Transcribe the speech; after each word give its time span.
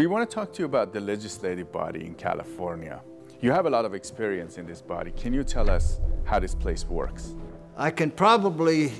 We 0.00 0.06
want 0.06 0.30
to 0.30 0.34
talk 0.34 0.54
to 0.54 0.60
you 0.60 0.64
about 0.64 0.94
the 0.94 1.00
legislative 1.00 1.70
body 1.70 2.06
in 2.06 2.14
California. 2.14 3.02
You 3.42 3.52
have 3.52 3.66
a 3.66 3.68
lot 3.68 3.84
of 3.84 3.92
experience 3.92 4.56
in 4.56 4.64
this 4.64 4.80
body. 4.80 5.10
Can 5.10 5.34
you 5.34 5.44
tell 5.44 5.68
us 5.68 6.00
how 6.24 6.38
this 6.38 6.54
place 6.54 6.86
works? 6.86 7.34
I 7.76 7.90
can 7.90 8.10
probably 8.10 8.92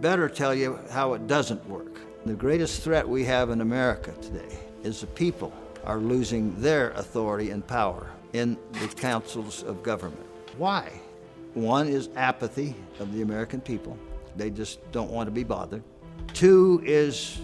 better 0.00 0.30
tell 0.30 0.54
you 0.54 0.78
how 0.90 1.12
it 1.12 1.26
doesn't 1.26 1.62
work. 1.68 2.00
The 2.24 2.32
greatest 2.32 2.80
threat 2.80 3.06
we 3.06 3.26
have 3.26 3.50
in 3.50 3.60
America 3.60 4.14
today 4.22 4.56
is 4.82 5.02
the 5.02 5.06
people 5.08 5.52
are 5.84 5.98
losing 5.98 6.58
their 6.62 6.92
authority 6.92 7.50
and 7.50 7.66
power 7.66 8.10
in 8.32 8.56
the 8.80 8.88
councils 8.88 9.62
of 9.62 9.82
government. 9.82 10.26
Why? 10.56 10.90
One 11.52 11.88
is 11.88 12.08
apathy 12.16 12.74
of 13.00 13.12
the 13.12 13.20
American 13.20 13.60
people. 13.60 13.98
They 14.34 14.48
just 14.48 14.80
don't 14.92 15.10
want 15.10 15.26
to 15.26 15.30
be 15.30 15.44
bothered. 15.44 15.82
Two 16.32 16.80
is 16.86 17.38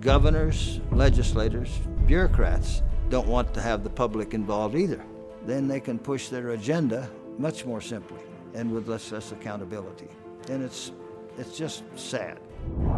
governors, 0.00 0.80
legislators, 0.92 1.78
bureaucrats 2.06 2.82
don't 3.10 3.26
want 3.26 3.52
to 3.52 3.60
have 3.60 3.84
the 3.84 3.90
public 3.90 4.32
involved 4.32 4.74
either. 4.74 5.04
Then 5.44 5.68
they 5.68 5.80
can 5.80 5.98
push 5.98 6.28
their 6.28 6.50
agenda 6.50 7.10
much 7.38 7.66
more 7.66 7.80
simply 7.80 8.20
and 8.54 8.72
with 8.72 8.88
less, 8.88 9.12
less 9.12 9.32
accountability. 9.32 10.08
And 10.48 10.62
it's, 10.62 10.92
it's 11.38 11.56
just 11.56 11.82
sad. 11.96 12.38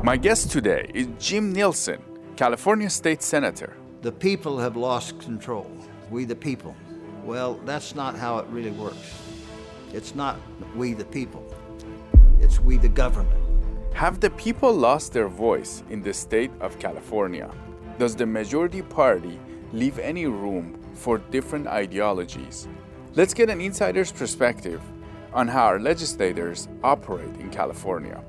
My 0.02 0.16
guest 0.16 0.50
today 0.50 0.90
is 0.94 1.08
Jim 1.18 1.52
Nielsen, 1.52 2.02
California 2.36 2.90
State 2.90 3.22
Senator. 3.22 3.76
The 4.02 4.12
people 4.12 4.58
have 4.58 4.76
lost 4.76 5.18
control. 5.18 5.70
We 6.10 6.24
the 6.24 6.36
people. 6.36 6.74
Well, 7.24 7.54
that's 7.64 7.94
not 7.94 8.16
how 8.16 8.38
it 8.38 8.46
really 8.48 8.72
works. 8.72 9.22
It's 9.92 10.14
not 10.14 10.36
we 10.76 10.94
the 10.94 11.04
people. 11.04 11.44
It's 12.40 12.60
we 12.60 12.76
the 12.76 12.88
government. 12.88 13.41
Have 13.94 14.20
the 14.20 14.30
people 14.30 14.72
lost 14.72 15.12
their 15.12 15.28
voice 15.28 15.84
in 15.90 16.02
the 16.02 16.12
state 16.12 16.50
of 16.60 16.78
California? 16.78 17.48
Does 17.98 18.16
the 18.16 18.26
majority 18.26 18.82
party 18.82 19.38
leave 19.72 19.98
any 19.98 20.26
room 20.26 20.80
for 20.94 21.18
different 21.18 21.68
ideologies? 21.68 22.66
Let's 23.14 23.34
get 23.34 23.48
an 23.50 23.60
insider's 23.60 24.10
perspective 24.10 24.80
on 25.32 25.46
how 25.46 25.66
our 25.66 25.78
legislators 25.78 26.68
operate 26.82 27.36
in 27.36 27.50
California. 27.50 28.24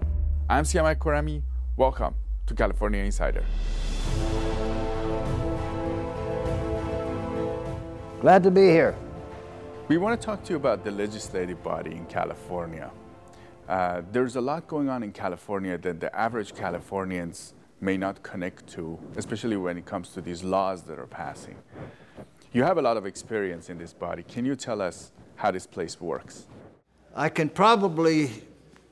I'm 0.49 0.65
Siamak 0.65 0.97
Korami. 0.97 1.41
Welcome 1.77 2.15
to 2.45 2.53
California 2.53 3.01
Insider. 3.01 3.43
Glad 8.21 8.43
to 8.43 8.51
be 8.51 8.67
here. 8.67 8.95
We 9.87 9.97
want 9.97 10.19
to 10.19 10.25
talk 10.25 10.43
to 10.43 10.51
you 10.51 10.57
about 10.57 10.83
the 10.83 10.91
legislative 10.91 11.63
body 11.63 11.91
in 11.91 12.05
California. 12.05 12.91
Uh, 13.67 14.01
there's 14.11 14.35
a 14.35 14.41
lot 14.41 14.67
going 14.67 14.89
on 14.89 15.03
in 15.03 15.11
California 15.11 15.77
that 15.77 15.99
the 15.99 16.13
average 16.15 16.53
Californians 16.53 17.53
may 17.79 17.97
not 17.97 18.21
connect 18.23 18.67
to, 18.67 18.99
especially 19.15 19.57
when 19.57 19.77
it 19.77 19.85
comes 19.85 20.09
to 20.09 20.21
these 20.21 20.43
laws 20.43 20.83
that 20.83 20.99
are 20.99 21.07
passing. 21.07 21.55
You 22.51 22.63
have 22.63 22.77
a 22.77 22.81
lot 22.81 22.97
of 22.97 23.05
experience 23.05 23.69
in 23.69 23.77
this 23.77 23.93
body. 23.93 24.23
Can 24.23 24.45
you 24.45 24.55
tell 24.55 24.81
us 24.81 25.11
how 25.35 25.51
this 25.51 25.65
place 25.65 25.99
works? 25.99 26.47
I 27.15 27.29
can 27.29 27.49
probably 27.49 28.31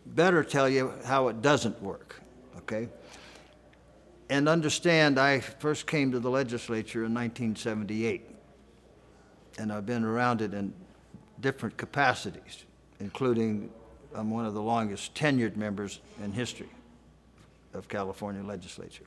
better 0.05 0.44
tell 0.44 0.67
you 0.67 0.94
how 1.06 1.28
it 1.28 1.41
doesn't 1.41 1.81
work, 1.81 2.22
okay? 2.58 2.89
And 4.30 4.47
understand, 4.47 5.19
I 5.19 5.39
first 5.39 5.88
came 5.88 6.11
to 6.11 6.19
the 6.19 6.30
legislature 6.30 7.06
in 7.06 7.13
1978 7.13 8.31
and 9.59 9.72
I've 9.72 9.85
been 9.85 10.03
around 10.03 10.41
it 10.41 10.53
in 10.53 10.73
different 11.39 11.78
capacities, 11.78 12.66
including 13.00 13.69
I'm 14.13 14.29
one 14.29 14.45
of 14.45 14.53
the 14.53 14.61
longest 14.61 15.15
tenured 15.15 15.55
members 15.55 15.99
in 16.23 16.31
history 16.31 16.69
of 17.73 17.87
California 17.87 18.43
legislature. 18.43 19.05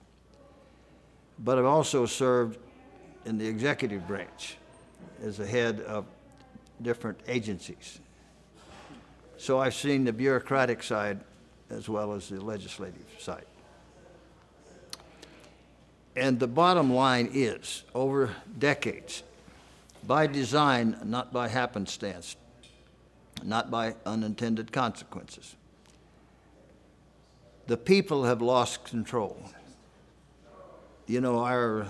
But 1.38 1.58
I've 1.58 1.64
also 1.64 2.06
served 2.06 2.58
in 3.26 3.38
the 3.38 3.46
executive 3.46 4.06
branch 4.06 4.56
as 5.22 5.36
the 5.36 5.46
head 5.46 5.80
of 5.80 6.06
different 6.82 7.18
agencies. 7.26 8.00
So 9.36 9.58
I've 9.58 9.74
seen 9.74 10.04
the 10.04 10.12
bureaucratic 10.12 10.82
side 10.82 11.20
as 11.70 11.88
well 11.88 12.12
as 12.12 12.28
the 12.28 12.40
legislative 12.40 13.06
side. 13.18 13.44
And 16.16 16.38
the 16.38 16.46
bottom 16.46 16.92
line 16.92 17.28
is, 17.32 17.82
over 17.94 18.30
decades, 18.58 19.24
by 20.06 20.26
design, 20.26 20.96
not 21.04 21.32
by 21.32 21.48
happenstance, 21.48 22.36
not 23.42 23.70
by 23.70 23.94
unintended 24.06 24.72
consequences. 24.72 25.56
The 27.66 27.76
people 27.76 28.24
have 28.24 28.42
lost 28.42 28.84
control. 28.84 29.38
You 31.06 31.20
know, 31.20 31.40
our 31.40 31.86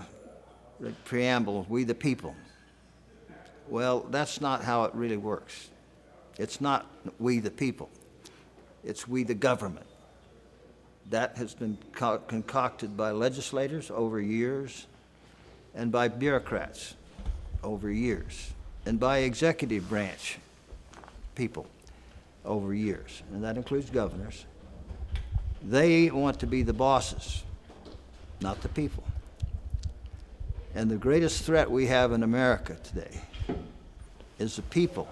preamble, 1.04 1.66
we 1.69 1.84
the 1.84 1.94
people. 1.94 2.34
Well, 3.69 4.00
that's 4.10 4.41
not 4.41 4.62
how 4.62 4.84
it 4.84 4.94
really 4.94 5.16
works. 5.16 5.71
It's 6.38 6.60
not 6.60 6.87
we 7.19 7.38
the 7.38 7.50
people, 7.50 7.91
it's 8.83 9.06
we 9.06 9.25
the 9.25 9.34
government. 9.34 9.87
That 11.10 11.37
has 11.37 11.54
been 11.54 11.77
co 11.93 12.19
concocted 12.19 12.97
by 12.97 13.10
legislators 13.10 13.91
over 13.91 14.21
years 14.21 14.87
and 15.75 15.93
by 15.93 16.09
bureaucrats 16.09 16.94
over 17.62 17.91
years, 17.91 18.53
and 18.87 18.99
by 18.99 19.19
executive 19.19 19.88
branch 19.88 20.38
people 21.34 21.67
over 22.45 22.75
years, 22.75 23.22
and 23.33 23.43
that 23.43 23.56
includes 23.56 23.91
governors. 23.91 24.45
They 25.62 26.11
want 26.11 26.41
to 26.41 26.47
be 26.47 26.62
the 26.62 26.72
bosses, 26.72 27.43
not 28.41 28.61
the 28.61 28.69
people. 28.69 29.05
And 30.75 30.91
the 30.91 30.97
greatest 30.97 31.45
threat 31.45 31.71
we 31.71 31.87
have 31.87 32.12
in 32.12 32.22
America 32.22 32.77
today 32.83 33.21
is 34.39 34.56
the 34.56 34.62
people 34.62 35.09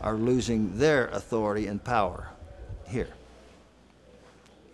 are 0.00 0.14
losing 0.14 0.78
their 0.78 1.08
authority 1.08 1.66
and 1.66 1.82
power 1.82 2.28
here 2.88 3.08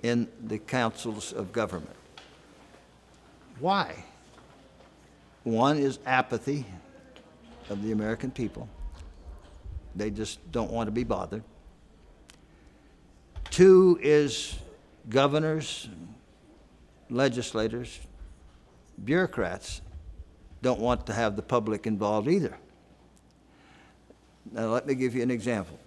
in 0.02 0.28
the 0.46 0.58
councils 0.58 1.32
of 1.32 1.52
government. 1.52 1.96
Why? 3.58 4.04
One 5.44 5.78
is 5.78 5.98
apathy 6.06 6.64
of 7.68 7.82
the 7.82 7.92
American 7.92 8.30
people. 8.30 8.68
They 9.96 10.10
just 10.10 10.50
don't 10.52 10.70
want 10.70 10.86
to 10.86 10.92
be 10.92 11.04
bothered. 11.04 11.42
Two 13.50 13.98
is 14.02 14.56
governors, 15.08 15.88
legislators, 17.10 17.98
bureaucrats 19.04 19.80
don't 20.62 20.80
want 20.80 21.06
to 21.06 21.12
have 21.12 21.36
the 21.36 21.42
public 21.42 21.86
involved 21.86 22.28
either. 22.28 22.56
Now, 24.52 24.68
let 24.68 24.86
me 24.86 24.94
give 24.94 25.14
you 25.14 25.22
an 25.22 25.30
example. 25.30 25.78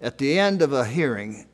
At 0.00 0.18
the 0.18 0.38
end 0.38 0.60
of 0.60 0.72
a 0.72 0.84
hearing, 0.84 1.46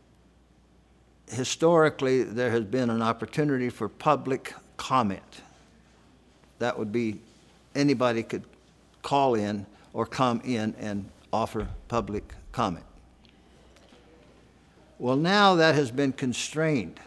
historically, 1.31 2.23
there 2.23 2.51
has 2.51 2.65
been 2.65 2.91
an 2.91 3.03
opportunity 3.03 3.71
for 3.71 3.89
public 3.89 4.55
comment. 4.77 5.43
That 6.59 6.79
would 6.79 6.91
be 6.93 7.21
anybody 7.75 8.23
could 8.23 8.45
call 9.03 9.35
in 9.35 9.67
or 9.93 10.07
come 10.07 10.41
in 10.45 10.75
and 10.79 11.09
offer 11.33 11.69
public 11.89 12.35
comment. 12.53 12.85
Well, 14.99 15.17
now 15.17 15.55
that 15.57 15.75
has 15.75 15.91
been 15.91 16.13
constrained. 16.13 17.01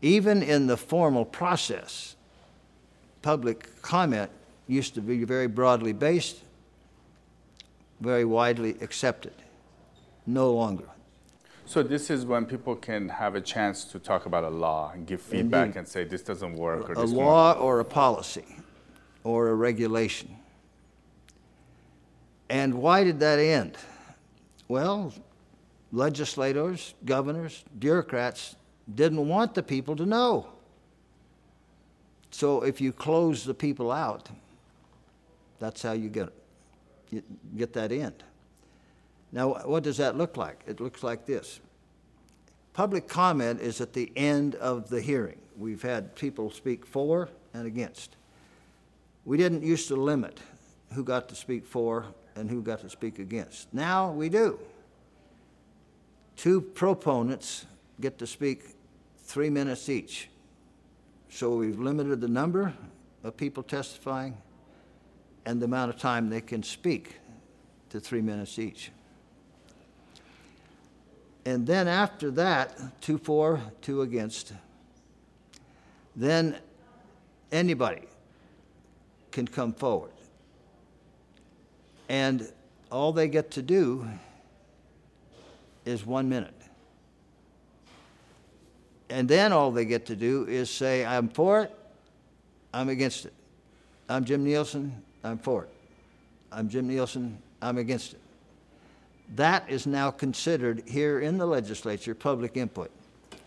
Even 0.00 0.42
in 0.42 0.66
the 0.66 0.76
formal 0.76 1.24
process, 1.24 2.16
public 3.22 3.82
comment 3.82 4.30
used 4.66 4.94
to 4.94 5.00
be 5.00 5.24
very 5.24 5.46
broadly 5.48 5.92
based, 5.92 6.38
very 8.00 8.24
widely 8.24 8.76
accepted. 8.80 9.32
No 10.26 10.52
longer. 10.52 10.84
So 11.66 11.82
this 11.82 12.10
is 12.10 12.24
when 12.24 12.46
people 12.46 12.76
can 12.76 13.08
have 13.10 13.34
a 13.34 13.40
chance 13.40 13.84
to 13.84 13.98
talk 13.98 14.26
about 14.26 14.44
a 14.44 14.48
law 14.48 14.90
and 14.94 15.06
give 15.06 15.20
feedback 15.20 15.66
Indeed. 15.66 15.78
and 15.78 15.88
say 15.88 16.04
this 16.04 16.22
doesn't 16.22 16.54
work 16.54 16.88
or 16.88 16.94
this. 16.94 17.10
a 17.10 17.14
law 17.14 17.52
or 17.52 17.80
a 17.80 17.84
policy 17.84 18.56
or 19.24 19.48
a 19.48 19.54
regulation. 19.54 20.37
And 22.50 22.74
why 22.74 23.04
did 23.04 23.20
that 23.20 23.38
end? 23.38 23.76
Well, 24.68 25.12
legislators, 25.92 26.94
governors, 27.04 27.64
bureaucrats 27.78 28.56
didn't 28.94 29.28
want 29.28 29.54
the 29.54 29.62
people 29.62 29.96
to 29.96 30.06
know. 30.06 30.48
So 32.30 32.62
if 32.62 32.80
you 32.80 32.92
close 32.92 33.44
the 33.44 33.54
people 33.54 33.90
out, 33.90 34.28
that's 35.58 35.82
how 35.82 35.92
you 35.92 36.08
get, 36.08 36.28
you 37.10 37.22
get 37.56 37.72
that 37.72 37.90
end. 37.92 38.22
Now, 39.32 39.54
what 39.64 39.82
does 39.82 39.96
that 39.98 40.16
look 40.16 40.36
like? 40.36 40.62
It 40.66 40.80
looks 40.80 41.02
like 41.02 41.26
this. 41.26 41.60
Public 42.72 43.08
comment 43.08 43.60
is 43.60 43.80
at 43.80 43.92
the 43.92 44.12
end 44.16 44.54
of 44.54 44.88
the 44.88 45.00
hearing. 45.00 45.38
We've 45.56 45.82
had 45.82 46.14
people 46.14 46.50
speak 46.50 46.86
for 46.86 47.28
and 47.52 47.66
against. 47.66 48.16
We 49.24 49.36
didn't 49.36 49.62
used 49.62 49.88
to 49.88 49.96
limit 49.96 50.38
who 50.94 51.04
got 51.04 51.28
to 51.28 51.34
speak 51.34 51.66
for 51.66 52.06
and 52.38 52.48
who 52.48 52.62
got 52.62 52.80
to 52.80 52.90
speak 52.90 53.18
against. 53.18 53.72
Now 53.74 54.12
we 54.12 54.28
do. 54.28 54.58
Two 56.36 56.60
proponents 56.60 57.66
get 58.00 58.18
to 58.18 58.26
speak 58.26 58.62
three 59.24 59.50
minutes 59.50 59.88
each. 59.88 60.28
So 61.30 61.56
we've 61.56 61.78
limited 61.78 62.20
the 62.20 62.28
number 62.28 62.72
of 63.24 63.36
people 63.36 63.62
testifying 63.62 64.36
and 65.44 65.60
the 65.60 65.64
amount 65.64 65.92
of 65.92 65.98
time 65.98 66.30
they 66.30 66.40
can 66.40 66.62
speak 66.62 67.16
to 67.90 68.00
three 68.00 68.22
minutes 68.22 68.58
each. 68.58 68.90
And 71.44 71.66
then 71.66 71.88
after 71.88 72.30
that, 72.32 73.00
two 73.00 73.18
for, 73.18 73.60
two 73.80 74.02
against, 74.02 74.52
then 76.14 76.56
anybody 77.50 78.02
can 79.30 79.46
come 79.46 79.72
forward. 79.72 80.10
And 82.08 82.50
all 82.90 83.12
they 83.12 83.28
get 83.28 83.50
to 83.52 83.62
do 83.62 84.08
is 85.84 86.04
one 86.04 86.28
minute. 86.28 86.54
And 89.10 89.28
then 89.28 89.52
all 89.52 89.70
they 89.70 89.84
get 89.84 90.06
to 90.06 90.16
do 90.16 90.44
is 90.46 90.70
say, 90.70 91.04
I'm 91.04 91.28
for 91.28 91.62
it, 91.62 91.74
I'm 92.74 92.88
against 92.88 93.24
it. 93.24 93.32
I'm 94.08 94.24
Jim 94.24 94.44
Nielsen, 94.44 95.02
I'm 95.24 95.38
for 95.38 95.64
it. 95.64 95.70
I'm 96.52 96.68
Jim 96.68 96.88
Nielsen, 96.88 97.38
I'm 97.62 97.78
against 97.78 98.14
it. 98.14 98.20
That 99.36 99.68
is 99.68 99.86
now 99.86 100.10
considered 100.10 100.82
here 100.86 101.20
in 101.20 101.38
the 101.38 101.46
legislature 101.46 102.14
public 102.14 102.56
input. 102.56 102.90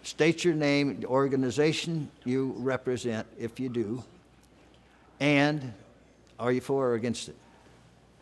State 0.04 0.44
your 0.44 0.56
name, 0.56 1.04
organization 1.06 2.10
you 2.24 2.56
represent, 2.58 3.28
if 3.40 3.60
you 3.60 3.70
do, 3.70 4.04
and 5.20 5.74
are 6.40 6.52
you 6.52 6.62
for 6.62 6.90
or 6.90 6.94
against 6.96 7.30
it? 7.30 7.36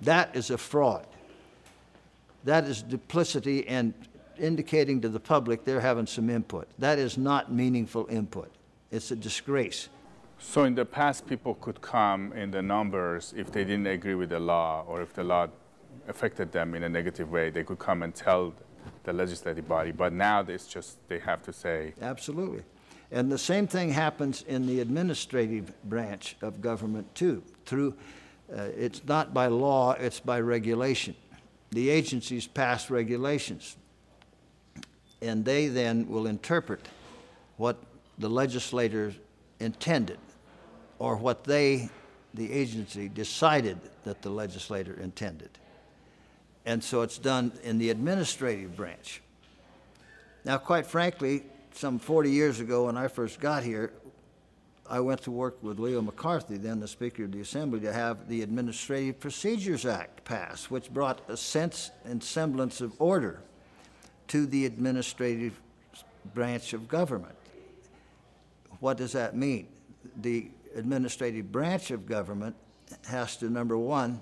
That 0.01 0.36
is 0.36 0.50
a 0.50 0.57
fraud. 0.57 1.06
That 2.44 2.63
is 2.63 2.81
duplicity 2.81 3.68
and 3.68 3.94
indicating 4.38 5.01
to 5.01 5.10
the 5.10 5.19
public 5.19 5.66
they're 5.66 5.81
having 5.81 6.07
some 6.07 6.30
input. 6.30 6.68
That 6.80 6.98
is 6.98 7.18
not 7.18 7.51
meaningful 7.51 8.07
input. 8.10 8.51
It's 8.92 9.12
a 9.12 9.16
disgrace. 9.16 9.90
So 10.40 10.63
in 10.63 10.74
the 10.74 10.86
past, 10.86 11.28
people 11.28 11.56
could 11.56 11.81
come 11.81 12.31
in 12.34 12.50
the 12.50 12.62
numbers 12.62 13.34
if 13.36 13.51
they 13.51 13.66
didn't 13.66 13.88
agree 13.88 14.16
with 14.16 14.30
the 14.30 14.40
law 14.40 14.86
or 14.88 15.01
if 15.01 15.13
the 15.13 15.24
law 15.24 15.48
affected 16.07 16.51
them 16.51 16.75
in 16.75 16.84
a 16.84 16.90
negative 16.90 17.30
way. 17.30 17.50
They 17.50 17.63
could 17.63 17.80
come 17.80 18.04
and 18.04 18.16
tell 18.16 18.54
the 19.04 19.12
legislative 19.12 19.68
body. 19.68 19.92
But 19.92 20.13
now 20.13 20.40
it's 20.42 20.66
just 20.66 20.98
they 21.10 21.19
have 21.19 21.44
to 21.44 21.54
say. 21.54 21.94
Absolutely. 22.01 22.63
And 23.12 23.31
the 23.31 23.38
same 23.38 23.68
thing 23.68 23.92
happens 23.92 24.44
in 24.44 24.66
the 24.66 24.80
administrative 24.80 25.74
branch 25.84 26.38
of 26.42 26.62
government 26.62 27.13
too. 27.16 27.44
Through, 27.66 27.96
uh, 28.56 28.63
it's 28.78 29.01
not 29.06 29.34
by 29.34 29.48
law, 29.48 29.92
it's 29.94 30.19
by 30.19 30.40
regulation. 30.40 31.16
The 31.72 31.90
agencies 31.90 32.48
pass 32.48 32.90
regulations 32.90 33.75
and 35.22 35.44
they 35.44 35.68
then 35.68 36.07
will 36.07 36.28
interpret 36.28 36.88
what 37.57 37.78
the 38.18 38.30
legislators 38.30 39.13
intended 39.60 40.19
or 40.98 41.16
what 41.16 41.44
they, 41.44 41.90
the 42.34 42.51
agency, 42.51 43.10
decided 43.10 43.78
that 44.04 44.22
the 44.22 44.30
legislator 44.30 44.94
intended. 45.00 45.50
And 46.66 46.84
so 46.84 47.01
it's 47.01 47.18
done 47.18 47.51
in 47.63 47.78
the 47.78 47.90
administrative 47.90 48.75
branch. 48.75 49.22
Now, 50.46 50.57
quite 50.57 50.86
frankly, 50.86 51.44
some 51.74 52.00
40 52.00 52.31
years 52.31 52.60
ago 52.60 52.86
when 52.86 52.98
I 52.98 53.07
first 53.07 53.40
got 53.40 53.63
here, 53.63 53.92
I 54.89 55.00
went 55.00 55.21
to 55.21 55.31
work 55.31 55.62
with 55.62 55.77
Leo 55.77 56.01
McCarthy, 56.01 56.57
then 56.57 56.80
the 56.80 56.88
Speaker 56.88 57.25
of 57.25 57.31
the 57.31 57.41
Assembly, 57.41 57.80
to 57.81 57.94
have 57.94 58.27
the 58.27 58.41
Administrative 58.41 59.19
Procedures 59.19 59.86
Act 59.86 60.25
passed, 60.25 60.71
which 60.71 60.91
brought 60.91 61.21
a 61.30 61.38
sense 61.38 61.91
and 62.06 62.24
semblance 62.24 62.81
of 62.81 63.00
order 63.00 63.39
to 64.30 64.47
the 64.47 64.65
administrative 64.65 65.62
branch 66.33 66.74
of 66.74 66.88
government. 66.88 67.36
What 68.80 68.97
does 68.97 69.12
that 69.12 69.36
mean? 69.36 69.68
The 70.21 70.50
administrative 70.75 71.51
branch 71.51 71.91
of 71.91 72.07
government 72.07 72.56
has 73.07 73.38
to, 73.38 73.50
number 73.50 73.77
one, 73.77 74.19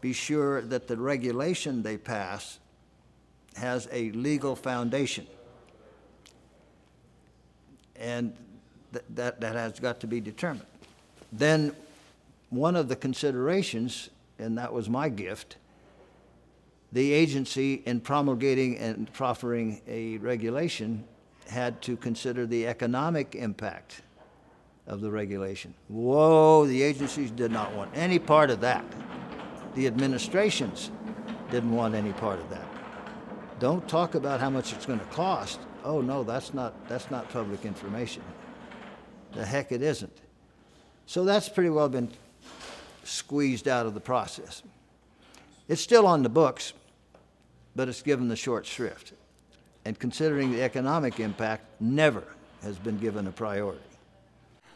be 0.00 0.14
sure 0.14 0.62
that 0.62 0.88
the 0.88 0.96
regulation 0.96 1.82
they 1.82 1.98
pass 1.98 2.58
has 3.56 3.86
a 3.92 4.10
legal 4.12 4.56
foundation. 4.56 5.26
And 7.96 8.34
th- 8.92 9.04
that, 9.14 9.40
that 9.40 9.54
has 9.54 9.80
got 9.80 10.00
to 10.00 10.06
be 10.06 10.20
determined. 10.20 10.66
Then, 11.32 11.74
one 12.50 12.76
of 12.76 12.88
the 12.88 12.96
considerations, 12.96 14.10
and 14.38 14.58
that 14.58 14.72
was 14.72 14.88
my 14.88 15.08
gift, 15.08 15.56
the 16.92 17.12
agency, 17.12 17.82
in 17.86 18.00
promulgating 18.00 18.76
and 18.76 19.10
proffering 19.12 19.80
a 19.88 20.18
regulation, 20.18 21.04
had 21.48 21.80
to 21.82 21.96
consider 21.96 22.46
the 22.46 22.66
economic 22.66 23.34
impact 23.34 24.02
of 24.86 25.00
the 25.00 25.10
regulation. 25.10 25.74
Whoa, 25.88 26.66
the 26.66 26.82
agencies 26.82 27.30
did 27.30 27.50
not 27.50 27.74
want 27.74 27.90
any 27.94 28.18
part 28.18 28.50
of 28.50 28.60
that. 28.60 28.84
The 29.74 29.86
administrations 29.86 30.90
didn't 31.50 31.72
want 31.72 31.94
any 31.94 32.12
part 32.12 32.40
of 32.40 32.50
that. 32.50 32.66
Don't 33.58 33.86
talk 33.88 34.14
about 34.14 34.40
how 34.40 34.50
much 34.50 34.72
it's 34.72 34.86
going 34.86 34.98
to 34.98 35.04
cost. 35.06 35.60
Oh 35.84 36.00
no, 36.00 36.24
that's 36.24 36.52
not 36.52 36.74
that's 36.88 37.10
not 37.10 37.28
public 37.30 37.64
information. 37.64 38.22
The 39.32 39.44
heck 39.44 39.72
it 39.72 39.82
isn't. 39.82 40.16
So 41.06 41.24
that's 41.24 41.48
pretty 41.48 41.70
well 41.70 41.88
been 41.88 42.10
squeezed 43.04 43.68
out 43.68 43.86
of 43.86 43.94
the 43.94 44.00
process. 44.00 44.62
It's 45.68 45.80
still 45.80 46.06
on 46.06 46.22
the 46.22 46.28
books, 46.28 46.72
but 47.74 47.88
it's 47.88 48.02
given 48.02 48.28
the 48.28 48.36
short 48.36 48.66
shrift. 48.66 49.12
And 49.84 49.98
considering 49.98 50.52
the 50.52 50.62
economic 50.62 51.18
impact, 51.18 51.64
never 51.80 52.24
has 52.62 52.78
been 52.78 52.98
given 52.98 53.26
a 53.26 53.32
priority. 53.32 53.80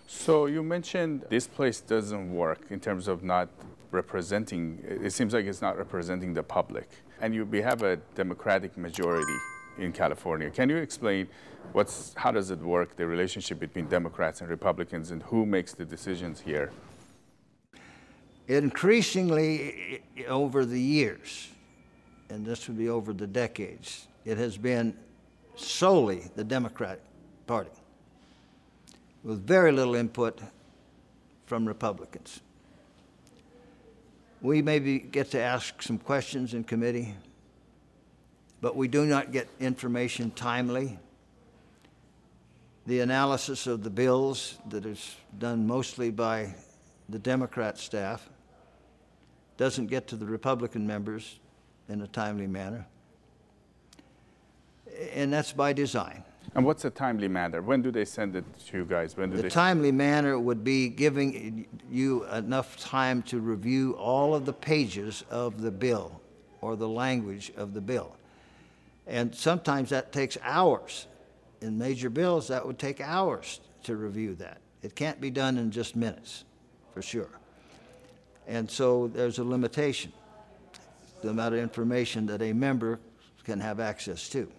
So 0.08 0.46
you 0.46 0.62
mentioned 0.62 1.24
this 1.28 1.46
place 1.46 1.80
doesn't 1.80 2.32
work 2.32 2.66
in 2.70 2.80
terms 2.80 3.08
of 3.08 3.22
not 3.22 3.48
representing, 3.90 4.82
it 4.84 5.12
seems 5.12 5.32
like 5.34 5.46
it's 5.46 5.62
not 5.62 5.78
representing 5.78 6.34
the 6.34 6.42
public. 6.42 6.88
And 7.20 7.34
you 7.34 7.44
we 7.44 7.62
have 7.62 7.82
a 7.82 7.96
Democratic 8.14 8.76
majority 8.76 9.36
in 9.78 9.92
California. 9.92 10.50
Can 10.50 10.68
you 10.68 10.76
explain 10.76 11.28
what's, 11.72 12.14
how 12.14 12.30
does 12.30 12.50
it 12.50 12.60
work, 12.60 12.96
the 12.96 13.06
relationship 13.06 13.58
between 13.60 13.86
Democrats 13.86 14.40
and 14.40 14.50
Republicans, 14.50 15.10
and 15.10 15.22
who 15.24 15.46
makes 15.46 15.74
the 15.74 15.84
decisions 15.84 16.40
here? 16.40 16.70
Increasingly, 18.48 20.02
over 20.28 20.64
the 20.64 20.80
years, 20.80 21.48
and 22.30 22.46
this 22.46 22.68
would 22.68 22.78
be 22.78 22.88
over 22.88 23.12
the 23.12 23.26
decades, 23.26 24.06
it 24.24 24.38
has 24.38 24.56
been 24.56 24.96
solely 25.56 26.30
the 26.36 26.44
Democratic 26.44 27.02
Party, 27.46 27.70
with 29.24 29.46
very 29.46 29.72
little 29.72 29.94
input 29.94 30.40
from 31.46 31.66
Republicans. 31.66 32.40
We 34.42 34.62
maybe 34.62 34.98
get 34.98 35.30
to 35.32 35.40
ask 35.40 35.82
some 35.82 35.98
questions 35.98 36.54
in 36.54 36.64
committee, 36.64 37.14
but 38.66 38.74
we 38.74 38.88
do 38.88 39.06
not 39.06 39.30
get 39.30 39.46
information 39.60 40.32
timely. 40.32 40.98
The 42.86 42.98
analysis 42.98 43.68
of 43.68 43.84
the 43.84 43.90
bills 43.90 44.58
that 44.70 44.84
is 44.84 45.14
done 45.38 45.68
mostly 45.68 46.10
by 46.10 46.52
the 47.08 47.20
Democrat 47.20 47.78
staff 47.78 48.28
doesn't 49.56 49.86
get 49.86 50.08
to 50.08 50.16
the 50.16 50.26
Republican 50.26 50.84
members 50.84 51.38
in 51.88 52.02
a 52.02 52.08
timely 52.08 52.48
manner. 52.48 52.88
And 55.12 55.32
that's 55.32 55.52
by 55.52 55.72
design. 55.72 56.24
And 56.56 56.64
what's 56.66 56.84
a 56.84 56.90
timely 56.90 57.28
manner? 57.28 57.62
When 57.62 57.82
do 57.82 57.92
they 57.92 58.04
send 58.04 58.34
it 58.34 58.44
to 58.70 58.78
you 58.78 58.84
guys? 58.84 59.16
When 59.16 59.30
do 59.30 59.36
The 59.36 59.42
they? 59.44 59.48
timely 59.48 59.92
manner 59.92 60.40
would 60.40 60.64
be 60.64 60.88
giving 60.88 61.68
you 61.88 62.24
enough 62.30 62.76
time 62.78 63.22
to 63.30 63.38
review 63.38 63.92
all 63.92 64.34
of 64.34 64.44
the 64.44 64.52
pages 64.52 65.22
of 65.30 65.60
the 65.62 65.70
bill 65.70 66.20
or 66.60 66.74
the 66.74 66.88
language 66.88 67.52
of 67.56 67.72
the 67.72 67.80
bill. 67.80 68.15
And 69.06 69.34
sometimes 69.34 69.90
that 69.90 70.12
takes 70.12 70.36
hours. 70.42 71.06
In 71.60 71.78
major 71.78 72.10
bills, 72.10 72.48
that 72.48 72.66
would 72.66 72.78
take 72.78 73.00
hours 73.00 73.60
to 73.84 73.96
review 73.96 74.34
that. 74.36 74.58
It 74.82 74.94
can't 74.94 75.20
be 75.20 75.30
done 75.30 75.58
in 75.58 75.70
just 75.70 75.96
minutes, 75.96 76.44
for 76.92 77.02
sure. 77.02 77.30
And 78.46 78.70
so 78.70 79.08
there's 79.08 79.38
a 79.38 79.44
limitation 79.44 80.12
the 81.22 81.30
amount 81.30 81.54
of 81.54 81.60
information 81.60 82.26
that 82.26 82.42
a 82.42 82.52
member 82.52 83.00
can 83.42 83.58
have 83.58 83.80
access 83.80 84.28
to. 84.28 84.50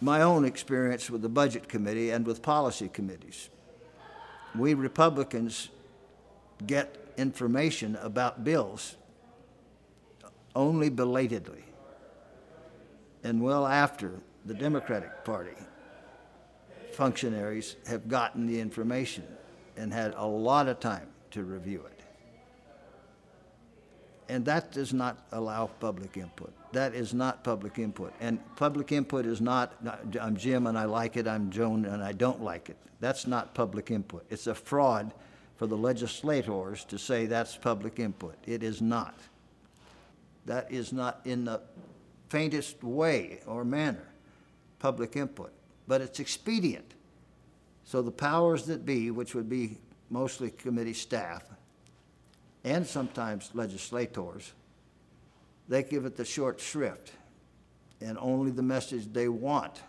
My 0.00 0.22
own 0.22 0.44
experience 0.44 1.08
with 1.08 1.22
the 1.22 1.28
Budget 1.28 1.68
Committee 1.68 2.10
and 2.10 2.26
with 2.26 2.42
policy 2.42 2.88
committees. 2.88 3.48
We 4.54 4.74
Republicans 4.74 5.70
get 6.66 6.96
information 7.16 7.96
about 7.96 8.44
bills 8.44 8.96
only 10.54 10.90
belatedly 10.90 11.64
and 13.24 13.42
well 13.42 13.66
after 13.66 14.20
the 14.44 14.54
Democratic 14.54 15.24
Party 15.24 15.54
functionaries 16.92 17.76
have 17.86 18.08
gotten 18.08 18.46
the 18.46 18.60
information 18.60 19.24
and 19.76 19.92
had 19.92 20.14
a 20.16 20.26
lot 20.26 20.68
of 20.68 20.80
time 20.80 21.08
to 21.30 21.42
review 21.42 21.82
it. 21.86 22.00
And 24.28 24.44
that 24.46 24.72
does 24.72 24.92
not 24.92 25.26
allow 25.32 25.66
public 25.66 26.16
input. 26.16 26.52
That 26.72 26.94
is 26.94 27.12
not 27.12 27.44
public 27.44 27.78
input. 27.78 28.12
And 28.20 28.38
public 28.56 28.92
input 28.92 29.26
is 29.26 29.40
not, 29.40 29.74
I'm 30.20 30.36
Jim 30.36 30.66
and 30.66 30.78
I 30.78 30.84
like 30.84 31.16
it, 31.16 31.26
I'm 31.26 31.50
Joan 31.50 31.84
and 31.84 32.02
I 32.02 32.12
don't 32.12 32.42
like 32.42 32.70
it. 32.70 32.76
That's 33.00 33.26
not 33.26 33.54
public 33.54 33.90
input. 33.90 34.24
It's 34.30 34.46
a 34.46 34.54
fraud 34.54 35.12
for 35.56 35.66
the 35.66 35.76
legislators 35.76 36.84
to 36.86 36.98
say 36.98 37.26
that's 37.26 37.56
public 37.56 37.98
input. 37.98 38.36
It 38.46 38.62
is 38.62 38.80
not. 38.80 39.18
That 40.46 40.70
is 40.72 40.92
not 40.92 41.20
in 41.24 41.44
the 41.44 41.60
faintest 42.32 42.82
way 42.82 43.40
or 43.46 43.62
manner 43.62 44.08
public 44.78 45.16
input, 45.16 45.52
but 45.86 46.00
it's 46.00 46.18
expedient. 46.18 46.94
So 47.84 48.00
the 48.00 48.10
powers 48.10 48.64
that 48.66 48.86
be, 48.86 49.10
which 49.10 49.34
would 49.34 49.50
be 49.50 49.76
mostly 50.08 50.50
committee 50.50 50.94
staff 50.94 51.42
and 52.64 52.86
sometimes 52.86 53.50
legislators, 53.52 54.54
they 55.68 55.82
give 55.82 56.06
it 56.06 56.16
the 56.16 56.24
short 56.24 56.58
shrift, 56.58 57.12
and 58.00 58.16
only 58.18 58.50
the 58.50 58.62
message 58.62 59.12
they 59.12 59.28
want 59.28 59.82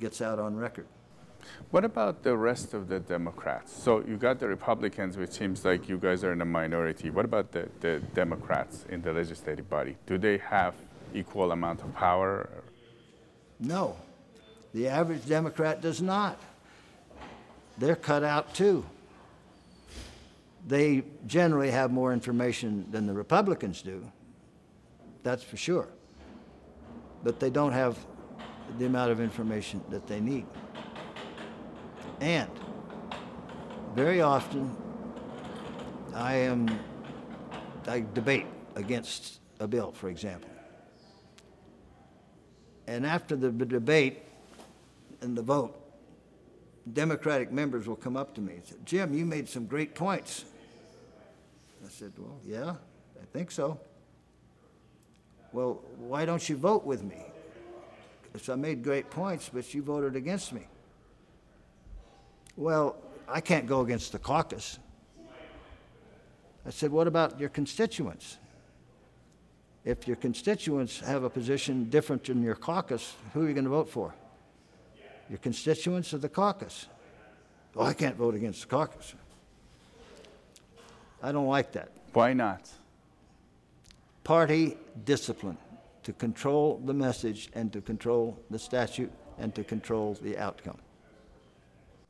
gets 0.00 0.20
out 0.20 0.40
on 0.40 0.56
record. 0.56 0.88
What 1.70 1.84
about 1.84 2.22
the 2.22 2.36
rest 2.36 2.74
of 2.74 2.88
the 2.88 3.00
Democrats? 3.00 3.72
So 3.72 4.04
you 4.06 4.16
got 4.16 4.38
the 4.38 4.48
Republicans, 4.48 5.16
which 5.16 5.30
seems 5.30 5.64
like 5.64 5.88
you 5.88 5.98
guys 5.98 6.24
are 6.24 6.32
in 6.32 6.40
a 6.40 6.44
minority. 6.44 7.10
What 7.10 7.24
about 7.24 7.52
the, 7.52 7.68
the 7.80 8.00
Democrats 8.14 8.84
in 8.88 9.02
the 9.02 9.12
legislative 9.12 9.68
body? 9.68 9.96
Do 10.06 10.18
they 10.18 10.38
have 10.38 10.74
equal 11.12 11.52
amount 11.52 11.82
of 11.82 11.94
power? 11.94 12.48
No, 13.60 13.96
the 14.72 14.88
average 14.88 15.26
Democrat 15.26 15.80
does 15.80 16.02
not. 16.02 16.40
They're 17.78 17.96
cut 17.96 18.24
out 18.24 18.54
too. 18.54 18.84
They 20.66 21.04
generally 21.26 21.70
have 21.70 21.92
more 21.92 22.12
information 22.12 22.86
than 22.90 23.06
the 23.06 23.12
Republicans 23.12 23.82
do, 23.82 24.04
that's 25.22 25.42
for 25.42 25.56
sure. 25.56 25.88
But 27.22 27.40
they 27.40 27.50
don't 27.50 27.72
have 27.72 27.98
the 28.78 28.86
amount 28.86 29.12
of 29.12 29.20
information 29.20 29.82
that 29.90 30.06
they 30.06 30.20
need. 30.20 30.46
And 32.24 32.50
very 33.94 34.22
often, 34.22 34.74
I 36.14 36.36
am, 36.36 36.70
I 37.86 38.02
debate 38.14 38.46
against 38.76 39.40
a 39.60 39.68
bill, 39.68 39.92
for 39.92 40.08
example. 40.08 40.48
And 42.86 43.04
after 43.04 43.36
the 43.36 43.50
debate 43.50 44.22
and 45.20 45.36
the 45.36 45.42
vote, 45.42 45.78
Democratic 46.90 47.52
members 47.52 47.86
will 47.86 47.94
come 47.94 48.16
up 48.16 48.34
to 48.36 48.40
me 48.40 48.54
and 48.54 48.64
say, 48.64 48.76
Jim, 48.86 49.12
you 49.12 49.26
made 49.26 49.46
some 49.46 49.66
great 49.66 49.94
points. 49.94 50.46
I 51.84 51.90
said, 51.90 52.12
Well, 52.16 52.40
yeah, 52.42 52.70
I 53.20 53.24
think 53.34 53.50
so. 53.50 53.78
Well, 55.52 55.82
why 55.98 56.24
don't 56.24 56.48
you 56.48 56.56
vote 56.56 56.86
with 56.86 57.02
me? 57.02 57.22
Because 58.32 58.48
I 58.48 58.54
made 58.54 58.82
great 58.82 59.10
points, 59.10 59.50
but 59.52 59.74
you 59.74 59.82
voted 59.82 60.16
against 60.16 60.54
me. 60.54 60.68
Well, 62.56 62.96
I 63.28 63.40
can't 63.40 63.66
go 63.66 63.80
against 63.80 64.12
the 64.12 64.18
caucus. 64.18 64.78
I 66.66 66.70
said, 66.70 66.90
What 66.90 67.06
about 67.06 67.40
your 67.40 67.48
constituents? 67.48 68.38
If 69.84 70.08
your 70.08 70.16
constituents 70.16 71.00
have 71.00 71.24
a 71.24 71.30
position 71.30 71.90
different 71.90 72.24
than 72.24 72.42
your 72.42 72.54
caucus, 72.54 73.14
who 73.34 73.44
are 73.44 73.48
you 73.48 73.54
going 73.54 73.64
to 73.64 73.70
vote 73.70 73.88
for? 73.88 74.14
Your 75.28 75.38
constituents 75.38 76.14
or 76.14 76.18
the 76.18 76.28
caucus? 76.28 76.86
Well, 77.74 77.86
I 77.86 77.92
can't 77.92 78.16
vote 78.16 78.34
against 78.34 78.62
the 78.62 78.68
caucus. 78.68 79.14
I 81.22 81.32
don't 81.32 81.48
like 81.48 81.72
that. 81.72 81.90
Why 82.12 82.32
not? 82.32 82.70
Party 84.22 84.76
discipline 85.04 85.58
to 86.02 86.12
control 86.12 86.80
the 86.84 86.94
message 86.94 87.50
and 87.54 87.72
to 87.72 87.80
control 87.80 88.38
the 88.50 88.58
statute 88.58 89.10
and 89.38 89.54
to 89.54 89.64
control 89.64 90.14
the 90.22 90.38
outcome. 90.38 90.78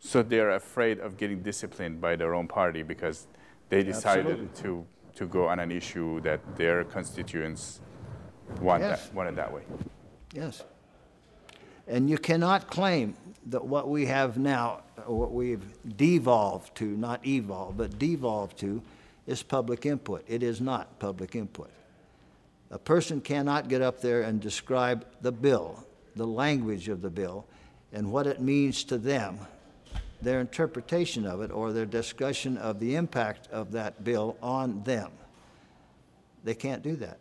So 0.06 0.23
they're 0.23 0.50
afraid 0.50 0.99
of 1.00 1.16
getting 1.16 1.40
disciplined 1.42 1.99
by 1.99 2.14
their 2.14 2.34
own 2.34 2.46
party 2.46 2.82
because 2.82 3.26
they 3.70 3.82
decided 3.82 4.54
to, 4.56 4.84
to 5.16 5.26
go 5.26 5.49
on 5.49 5.58
an 5.58 5.73
issue 5.73 6.20
that 6.20 6.40
their 6.56 6.84
constituents 6.84 7.80
want 8.61 8.82
Yes. 8.82 9.06
that, 9.06 9.14
want 9.14 9.30
it 9.30 9.37
that 9.37 9.50
way. 9.50 9.62
Yes. 10.34 10.62
And 11.88 12.11
you 12.11 12.18
cannot 12.18 12.68
claim 12.68 13.16
that 13.46 13.64
what 13.64 13.88
we 13.88 14.04
have 14.04 14.37
now, 14.37 14.82
what 15.06 15.32
we've 15.32 15.64
devolved 15.96 16.75
to, 16.76 16.84
not 16.84 17.26
evolved, 17.26 17.78
but 17.78 17.99
devolved 17.99 18.58
to, 18.58 18.82
is 19.26 19.42
public 19.42 19.87
input. 19.87 20.23
It 20.28 20.42
is 20.42 20.61
not 20.61 20.99
public 20.99 21.34
input. 21.34 21.70
A 22.70 22.78
person 22.78 23.23
cannot 23.23 23.68
get 23.68 23.80
up 23.80 24.02
there 24.02 24.20
and 24.20 24.38
describe 24.38 25.06
the 25.23 25.32
bill, 25.32 25.87
the 26.14 26.26
language 26.26 26.88
of 26.88 27.00
the 27.00 27.11
bill, 27.11 27.46
and 27.90 28.12
what 28.12 28.26
it 28.26 28.42
means 28.42 28.84
to 28.84 28.99
them, 28.99 29.38
their 30.25 30.40
interpretation 30.40 31.26
of 31.26 31.40
it, 31.43 31.50
or 31.50 31.73
their 31.73 31.87
discussion 31.87 32.57
of 32.57 32.81
the 32.81 32.97
impact 32.97 33.49
of 33.52 33.73
that 33.73 34.02
bill 34.02 34.37
on 34.43 34.83
them. 34.85 35.11
They 36.43 36.54
can't 36.54 36.83
do 36.83 36.97
that. 36.97 37.19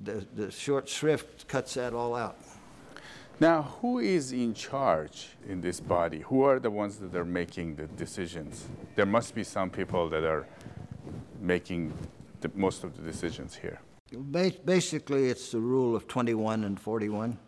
The, 0.00 0.26
the 0.34 0.50
short 0.50 0.88
shrift 0.88 1.48
cuts 1.48 1.74
that 1.74 1.92
all 1.92 2.14
out. 2.14 2.36
Now, 3.40 3.62
who 3.80 4.00
is 4.00 4.32
in 4.32 4.52
charge 4.52 5.28
in 5.48 5.60
this 5.60 5.78
body? 5.78 6.20
Who 6.20 6.42
are 6.42 6.58
the 6.58 6.70
ones 6.70 6.96
that 6.98 7.14
are 7.14 7.24
making 7.24 7.76
the 7.76 7.86
decisions? 7.86 8.66
There 8.96 9.06
must 9.06 9.34
be 9.34 9.44
some 9.44 9.70
people 9.70 10.08
that 10.08 10.24
are 10.24 10.46
making 11.40 11.92
the, 12.40 12.50
most 12.54 12.82
of 12.82 12.96
the 12.96 13.02
decisions 13.02 13.54
here. 13.54 13.80
Basically, 14.64 15.28
it's 15.28 15.52
the 15.52 15.60
rule 15.60 15.94
of 15.94 16.08
21 16.08 16.64
and 16.64 16.80
41. 16.80 17.38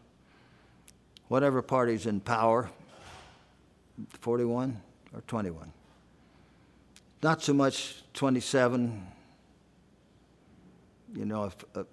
Whatever 1.28 1.62
party's 1.62 2.06
in 2.06 2.20
power, 2.20 2.70
41 4.20 4.80
or 5.14 5.20
21. 5.22 5.72
Not 7.22 7.42
so 7.42 7.52
much 7.52 8.02
27, 8.14 9.06
you 11.14 11.24
know, 11.26 11.44
if 11.44 11.56
a 11.74 11.84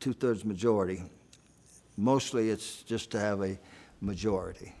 two-thirds 0.00 0.44
majority. 0.44 1.02
Mostly, 1.96 2.50
it's 2.50 2.82
just 2.82 3.10
to 3.12 3.20
have 3.20 3.42
a 3.42 3.58
majority. 4.00 4.74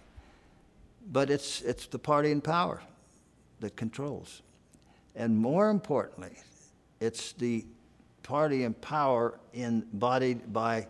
But 1.10 1.30
it's, 1.30 1.62
it's 1.62 1.86
the 1.86 1.98
party 1.98 2.30
in 2.30 2.40
power 2.40 2.82
that 3.60 3.76
controls. 3.76 4.42
And 5.14 5.38
more 5.38 5.70
importantly, 5.70 6.36
it's 7.00 7.32
the 7.32 7.64
party 8.22 8.64
in 8.64 8.74
power 8.74 9.38
embodied 9.54 10.52
by 10.52 10.88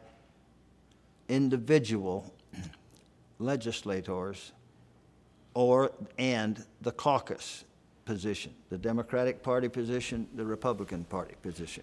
individual 1.29 2.33
legislators 3.39 4.53
or 5.57 5.91
and 6.19 6.63
the 6.83 6.93
caucus 6.93 7.65
position, 8.05 8.53
the 8.69 8.77
Democratic 8.77 9.43
Party 9.43 9.71
position, 9.71 10.29
the 10.35 10.45
Republican 10.45 11.03
Party 11.05 11.35
position. 11.43 11.83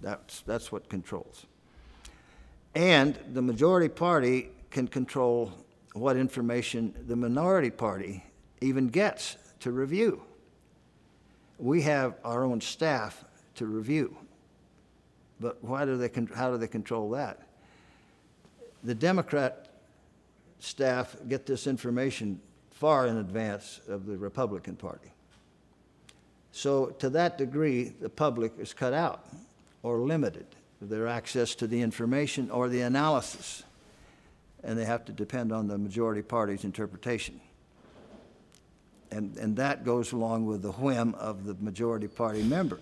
That's, 0.00 0.42
that's 0.42 0.70
what 0.70 0.88
controls. 0.88 1.44
And 2.76 3.18
the 3.32 3.42
majority 3.42 3.88
party 3.88 4.50
can 4.70 4.86
control 4.86 5.52
what 5.94 6.16
information 6.16 6.94
the 7.08 7.16
minority 7.16 7.70
party 7.70 8.24
even 8.60 8.86
gets 8.86 9.38
to 9.58 9.72
review. 9.72 10.22
We 11.58 11.82
have 11.82 12.14
our 12.24 12.44
own 12.44 12.60
staff 12.60 13.24
to 13.56 13.66
review. 13.66 14.16
But 15.40 15.62
why 15.64 15.84
do 15.84 15.96
they, 15.96 16.08
how 16.32 16.52
do 16.52 16.58
they 16.58 16.68
control 16.68 17.10
that? 17.10 17.40
The 18.84 18.94
Democrat 18.94 19.68
staff 20.60 21.16
get 21.26 21.44
this 21.44 21.66
information 21.66 22.40
far 22.82 23.06
in 23.06 23.16
advance 23.18 23.80
of 23.86 24.06
the 24.06 24.16
Republican 24.16 24.74
Party. 24.74 25.12
So, 26.50 26.86
to 26.98 27.10
that 27.10 27.38
degree, 27.38 27.84
the 27.84 28.08
public 28.08 28.54
is 28.58 28.74
cut 28.74 28.92
out 28.92 29.24
or 29.84 29.98
limited 29.98 30.46
their 30.80 31.06
access 31.06 31.54
to 31.54 31.68
the 31.68 31.80
information 31.80 32.50
or 32.50 32.68
the 32.68 32.80
analysis, 32.80 33.62
and 34.64 34.76
they 34.76 34.84
have 34.84 35.04
to 35.04 35.12
depend 35.12 35.52
on 35.52 35.68
the 35.68 35.78
majority 35.78 36.22
party's 36.22 36.64
interpretation. 36.64 37.40
And, 39.12 39.36
and 39.36 39.56
that 39.58 39.84
goes 39.84 40.10
along 40.10 40.46
with 40.46 40.62
the 40.62 40.72
whim 40.72 41.14
of 41.14 41.44
the 41.44 41.54
majority 41.60 42.08
party 42.08 42.42
member. 42.42 42.80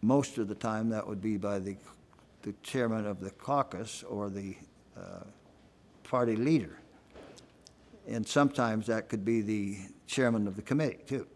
Most 0.00 0.38
of 0.38 0.48
the 0.48 0.54
time, 0.54 0.88
that 0.88 1.06
would 1.06 1.20
be 1.20 1.36
by 1.36 1.58
the, 1.58 1.76
the 2.40 2.54
chairman 2.62 3.06
of 3.06 3.20
the 3.20 3.32
caucus 3.32 4.02
or 4.02 4.30
the 4.30 4.56
uh, 4.96 5.24
party 6.04 6.36
leader. 6.36 6.78
And 8.06 8.26
sometimes 8.26 8.86
that 8.86 9.08
could 9.08 9.24
be 9.24 9.40
the 9.40 9.78
chairman 10.06 10.46
of 10.46 10.56
the 10.56 10.62
committee, 10.62 10.98
too. 11.06 11.26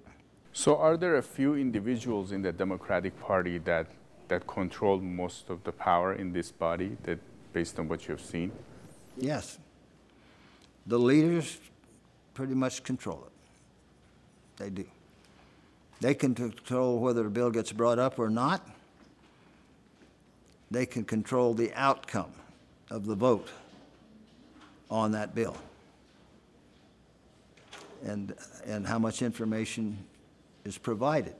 So, 0.53 0.77
are 0.77 0.97
there 0.97 1.17
a 1.17 1.23
few 1.23 1.55
individuals 1.55 2.33
in 2.33 2.43
the 2.43 2.53
Democratic 2.53 3.19
Party 3.21 3.59
that, 3.59 3.87
that 4.29 4.47
control 4.47 4.99
most 5.01 5.51
of 5.51 5.63
the 5.65 5.73
power 5.73 6.15
in 6.15 6.33
this 6.33 6.51
body, 6.51 6.97
that, 7.05 7.19
based 7.53 7.79
on 7.79 7.89
what 7.89 8.09
you've 8.09 8.21
seen? 8.21 8.53
Yes. 9.17 9.59
The 10.87 10.99
leaders 10.99 11.59
pretty 12.35 12.55
much 12.55 12.83
control 12.83 13.25
it. 13.27 13.33
They 14.57 14.71
do. 14.71 14.85
They 16.01 16.15
can 16.15 16.35
control 16.35 16.99
whether 16.99 17.27
a 17.27 17.31
bill 17.31 17.51
gets 17.51 17.73
brought 17.73 17.99
up 17.99 18.19
or 18.19 18.31
not. 18.31 18.67
They 20.71 20.87
can 20.87 21.05
control 21.05 21.55
the 21.55 21.73
outcome 21.75 22.33
of 22.91 23.07
the 23.07 23.15
vote 23.15 23.49
on 24.91 25.13
that 25.13 25.35
bill. 25.35 25.57
And, 28.05 28.35
and 28.67 28.87
how 28.87 28.99
much 28.99 29.23
information 29.23 29.99
is 30.65 30.79
provided 30.79 31.35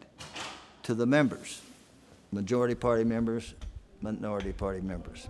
to 0.83 0.95
the 0.95 1.07
members, 1.07 1.61
majority 2.33 2.75
party 2.75 3.05
members, 3.05 3.55
minority 4.01 4.53
party 4.53 4.81
members. 4.81 5.29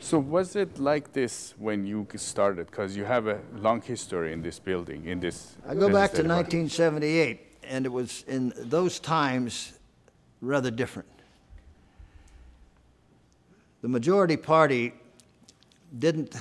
So 0.00 0.18
was 0.18 0.56
it 0.56 0.80
like 0.80 1.12
this 1.12 1.54
when 1.58 1.86
you 1.86 2.06
started? 2.16 2.66
Because 2.66 2.96
you 2.96 3.04
have 3.04 3.28
a 3.28 3.38
long 3.58 3.80
history 3.80 4.32
in 4.32 4.42
this 4.42 4.58
building, 4.58 5.04
in 5.06 5.20
this. 5.20 5.54
I 5.66 5.74
go 5.74 5.88
back 5.88 6.12
to 6.14 6.22
legislative 6.22 6.64
1978, 6.64 7.40
and 7.62 7.86
it 7.86 7.92
was 7.92 8.24
in 8.26 8.52
those 8.56 8.98
times 8.98 9.78
rather 10.40 10.72
different. 10.72 11.08
The 13.82 13.88
majority 13.88 14.36
party 14.36 14.92
didn't 15.96 16.34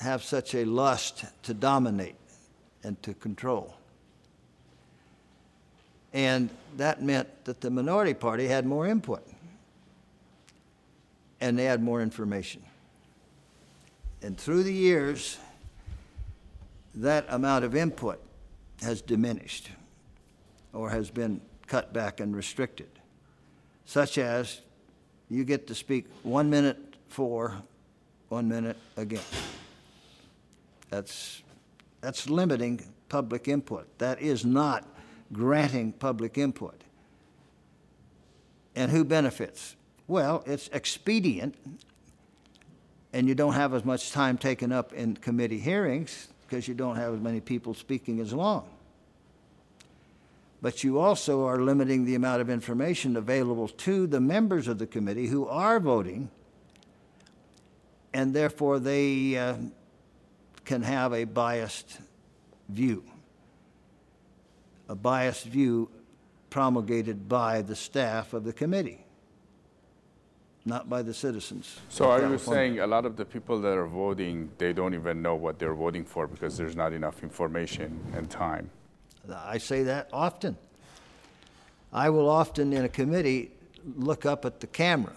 have 0.00 0.22
such 0.24 0.54
a 0.54 0.64
lust 0.64 1.24
to 1.42 1.54
dominate 1.54 2.16
and 2.82 3.00
to 3.02 3.14
control. 3.14 3.74
And 6.12 6.50
that 6.76 7.02
meant 7.02 7.28
that 7.44 7.60
the 7.60 7.70
minority 7.70 8.14
party 8.14 8.48
had 8.48 8.66
more 8.66 8.86
input 8.86 9.26
and 11.40 11.58
they 11.58 11.64
had 11.64 11.82
more 11.82 12.02
information. 12.02 12.62
And 14.22 14.36
through 14.36 14.64
the 14.64 14.72
years, 14.72 15.38
that 16.94 17.24
amount 17.28 17.64
of 17.64 17.74
input 17.74 18.20
has 18.82 19.00
diminished 19.00 19.70
or 20.72 20.90
has 20.90 21.10
been 21.10 21.40
cut 21.66 21.92
back 21.92 22.20
and 22.20 22.34
restricted, 22.34 22.88
such 23.84 24.18
as 24.18 24.60
you 25.28 25.44
get 25.44 25.66
to 25.68 25.74
speak 25.74 26.06
one 26.22 26.50
minute 26.50 26.96
for, 27.08 27.54
one 28.28 28.48
minute 28.48 28.76
against. 28.96 29.32
That's, 30.90 31.42
that's 32.00 32.28
limiting 32.28 32.82
public 33.08 33.48
input. 33.48 33.86
That 33.98 34.20
is 34.20 34.44
not 34.44 34.86
granting 35.32 35.92
public 35.92 36.38
input. 36.38 36.82
And 38.74 38.90
who 38.90 39.04
benefits? 39.04 39.76
Well, 40.06 40.42
it's 40.46 40.68
expedient, 40.72 41.54
and 43.12 43.28
you 43.28 43.34
don't 43.34 43.52
have 43.54 43.74
as 43.74 43.84
much 43.84 44.10
time 44.12 44.38
taken 44.38 44.72
up 44.72 44.92
in 44.92 45.16
committee 45.16 45.58
hearings 45.58 46.28
because 46.42 46.66
you 46.66 46.74
don't 46.74 46.96
have 46.96 47.14
as 47.14 47.20
many 47.20 47.40
people 47.40 47.74
speaking 47.74 48.20
as 48.20 48.32
long. 48.32 48.68
But 50.62 50.84
you 50.84 50.98
also 50.98 51.46
are 51.46 51.58
limiting 51.58 52.04
the 52.04 52.14
amount 52.14 52.40
of 52.40 52.50
information 52.50 53.16
available 53.16 53.68
to 53.68 54.06
the 54.06 54.20
members 54.20 54.68
of 54.68 54.78
the 54.78 54.86
committee 54.86 55.26
who 55.26 55.46
are 55.46 55.80
voting, 55.80 56.30
and 58.12 58.34
therefore 58.34 58.78
they 58.78 59.38
uh, 59.38 59.54
can 60.64 60.82
have 60.82 61.12
a 61.12 61.24
biased 61.24 61.98
view. 62.68 63.04
A 64.88 64.94
biased 64.94 65.44
view 65.44 65.90
promulgated 66.50 67.28
by 67.28 67.62
the 67.62 67.76
staff 67.76 68.32
of 68.32 68.44
the 68.44 68.52
committee, 68.52 69.04
not 70.64 70.88
by 70.90 71.02
the 71.02 71.14
citizens. 71.14 71.78
So 71.88 72.10
are 72.10 72.20
you 72.20 72.38
saying 72.38 72.80
a 72.80 72.86
lot 72.86 73.06
of 73.06 73.16
the 73.16 73.24
people 73.24 73.60
that 73.60 73.78
are 73.78 73.86
voting, 73.86 74.50
they 74.58 74.72
don't 74.72 74.94
even 74.94 75.22
know 75.22 75.36
what 75.36 75.58
they're 75.58 75.74
voting 75.74 76.04
for 76.04 76.26
because 76.26 76.56
there's 76.56 76.76
not 76.76 76.92
enough 76.92 77.22
information 77.22 78.00
and 78.16 78.28
time? 78.28 78.70
I 79.32 79.58
say 79.58 79.84
that 79.84 80.08
often. 80.12 80.56
I 81.92 82.10
will 82.10 82.28
often, 82.28 82.72
in 82.72 82.84
a 82.84 82.88
committee, 82.88 83.52
look 83.96 84.26
up 84.26 84.44
at 84.44 84.60
the 84.60 84.66
camera, 84.66 85.16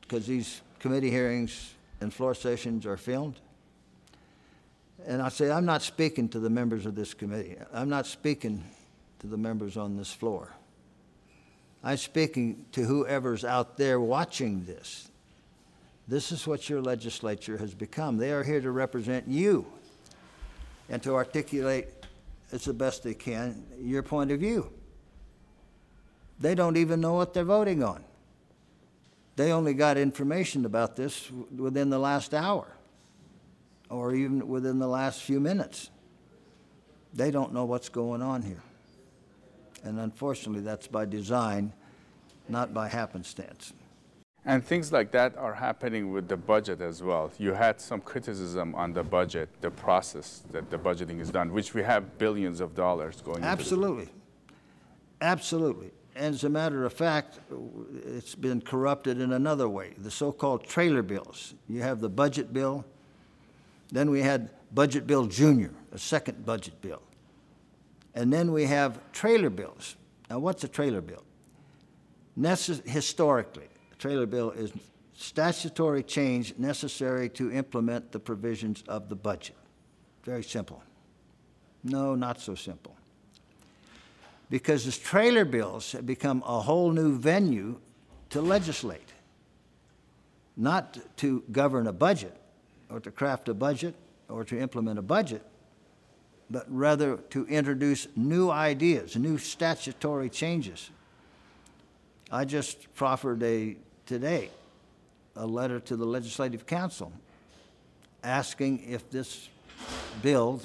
because 0.00 0.26
these 0.26 0.60
committee 0.78 1.10
hearings 1.10 1.74
and 2.00 2.12
floor 2.12 2.34
sessions 2.34 2.86
are 2.86 2.96
filmed. 2.96 3.40
And 5.08 5.22
I 5.22 5.30
say, 5.30 5.50
I'm 5.50 5.64
not 5.64 5.80
speaking 5.80 6.28
to 6.28 6.38
the 6.38 6.50
members 6.50 6.84
of 6.84 6.94
this 6.94 7.14
committee. 7.14 7.56
I'm 7.72 7.88
not 7.88 8.06
speaking 8.06 8.62
to 9.20 9.26
the 9.26 9.38
members 9.38 9.78
on 9.78 9.96
this 9.96 10.12
floor. 10.12 10.52
I'm 11.82 11.96
speaking 11.96 12.66
to 12.72 12.84
whoever's 12.84 13.42
out 13.42 13.78
there 13.78 13.98
watching 13.98 14.66
this. 14.66 15.10
This 16.06 16.30
is 16.30 16.46
what 16.46 16.68
your 16.68 16.82
legislature 16.82 17.56
has 17.56 17.72
become. 17.72 18.18
They 18.18 18.32
are 18.32 18.44
here 18.44 18.60
to 18.60 18.70
represent 18.70 19.26
you 19.26 19.64
and 20.90 21.02
to 21.04 21.14
articulate 21.14 21.88
as 22.52 22.66
the 22.66 22.74
best 22.74 23.02
they 23.02 23.14
can 23.14 23.64
your 23.80 24.02
point 24.02 24.30
of 24.30 24.40
view. 24.40 24.70
They 26.38 26.54
don't 26.54 26.76
even 26.76 27.00
know 27.00 27.14
what 27.14 27.32
they're 27.32 27.44
voting 27.44 27.82
on. 27.82 28.04
They 29.36 29.52
only 29.52 29.72
got 29.72 29.96
information 29.96 30.66
about 30.66 30.96
this 30.96 31.30
within 31.56 31.88
the 31.88 31.98
last 31.98 32.34
hour 32.34 32.74
or 33.90 34.14
even 34.14 34.46
within 34.48 34.78
the 34.78 34.86
last 34.86 35.22
few 35.22 35.40
minutes. 35.40 35.90
They 37.14 37.30
don't 37.30 37.52
know 37.52 37.64
what's 37.64 37.88
going 37.88 38.22
on 38.22 38.42
here. 38.42 38.62
And 39.82 39.98
unfortunately, 39.98 40.62
that's 40.62 40.86
by 40.86 41.04
design, 41.04 41.72
not 42.48 42.74
by 42.74 42.88
happenstance. 42.88 43.72
And 44.44 44.64
things 44.64 44.92
like 44.92 45.10
that 45.12 45.36
are 45.36 45.54
happening 45.54 46.12
with 46.12 46.28
the 46.28 46.36
budget 46.36 46.80
as 46.80 47.02
well. 47.02 47.30
You 47.38 47.52
had 47.52 47.80
some 47.80 48.00
criticism 48.00 48.74
on 48.74 48.92
the 48.92 49.02
budget, 49.02 49.48
the 49.60 49.70
process 49.70 50.42
that 50.52 50.70
the 50.70 50.78
budgeting 50.78 51.20
is 51.20 51.30
done, 51.30 51.52
which 51.52 51.74
we 51.74 51.82
have 51.82 52.18
billions 52.18 52.60
of 52.60 52.74
dollars 52.74 53.20
going. 53.20 53.42
Absolutely. 53.42 54.08
Absolutely. 55.20 55.90
And 56.14 56.34
as 56.34 56.44
a 56.44 56.48
matter 56.48 56.84
of 56.84 56.92
fact, 56.92 57.40
it's 58.04 58.34
been 58.34 58.60
corrupted 58.60 59.20
in 59.20 59.32
another 59.32 59.68
way. 59.68 59.94
The 59.98 60.10
so-called 60.10 60.64
trailer 60.64 61.02
bills. 61.02 61.54
You 61.68 61.82
have 61.82 62.00
the 62.00 62.08
budget 62.08 62.52
bill, 62.52 62.84
then 63.90 64.10
we 64.10 64.22
had 64.22 64.50
Budget 64.72 65.06
Bill 65.06 65.26
Junior, 65.26 65.72
a 65.92 65.98
second 65.98 66.44
budget 66.44 66.80
bill. 66.80 67.02
And 68.14 68.32
then 68.32 68.52
we 68.52 68.64
have 68.64 69.00
trailer 69.12 69.50
bills. 69.50 69.96
Now, 70.28 70.38
what's 70.40 70.64
a 70.64 70.68
trailer 70.68 71.00
bill? 71.00 71.24
Necess- 72.38 72.86
historically, 72.86 73.68
a 73.92 73.96
trailer 73.96 74.26
bill 74.26 74.50
is 74.50 74.72
statutory 75.14 76.02
change 76.02 76.54
necessary 76.58 77.28
to 77.30 77.50
implement 77.50 78.12
the 78.12 78.20
provisions 78.20 78.84
of 78.88 79.08
the 79.08 79.16
budget. 79.16 79.56
Very 80.24 80.44
simple. 80.44 80.82
No, 81.82 82.14
not 82.14 82.40
so 82.40 82.54
simple. 82.54 82.94
Because 84.50 84.84
these 84.84 84.98
trailer 84.98 85.44
bills 85.44 85.92
have 85.92 86.06
become 86.06 86.42
a 86.46 86.60
whole 86.60 86.90
new 86.90 87.18
venue 87.18 87.80
to 88.30 88.40
legislate, 88.40 89.12
not 90.56 90.98
to 91.18 91.42
govern 91.50 91.86
a 91.86 91.92
budget 91.92 92.36
or 92.90 93.00
to 93.00 93.10
craft 93.10 93.48
a 93.48 93.54
budget 93.54 93.94
or 94.28 94.44
to 94.44 94.58
implement 94.58 94.98
a 94.98 95.02
budget, 95.02 95.42
but 96.50 96.64
rather 96.68 97.16
to 97.16 97.46
introduce 97.46 98.08
new 98.16 98.50
ideas, 98.50 99.16
new 99.16 99.38
statutory 99.38 100.28
changes. 100.28 100.90
I 102.30 102.44
just 102.44 102.92
proffered 102.94 103.42
a, 103.42 103.76
today, 104.06 104.50
a 105.36 105.46
letter 105.46 105.80
to 105.80 105.96
the 105.96 106.04
Legislative 106.04 106.66
Counsel 106.66 107.12
asking 108.22 108.84
if 108.88 109.08
this 109.10 109.48
bill, 110.22 110.60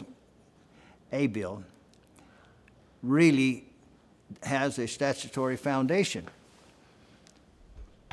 a 1.12 1.28
bill, 1.28 1.64
really 3.02 3.66
has 4.42 4.80
a 4.80 4.88
statutory 4.88 5.58
foundation 5.58 6.28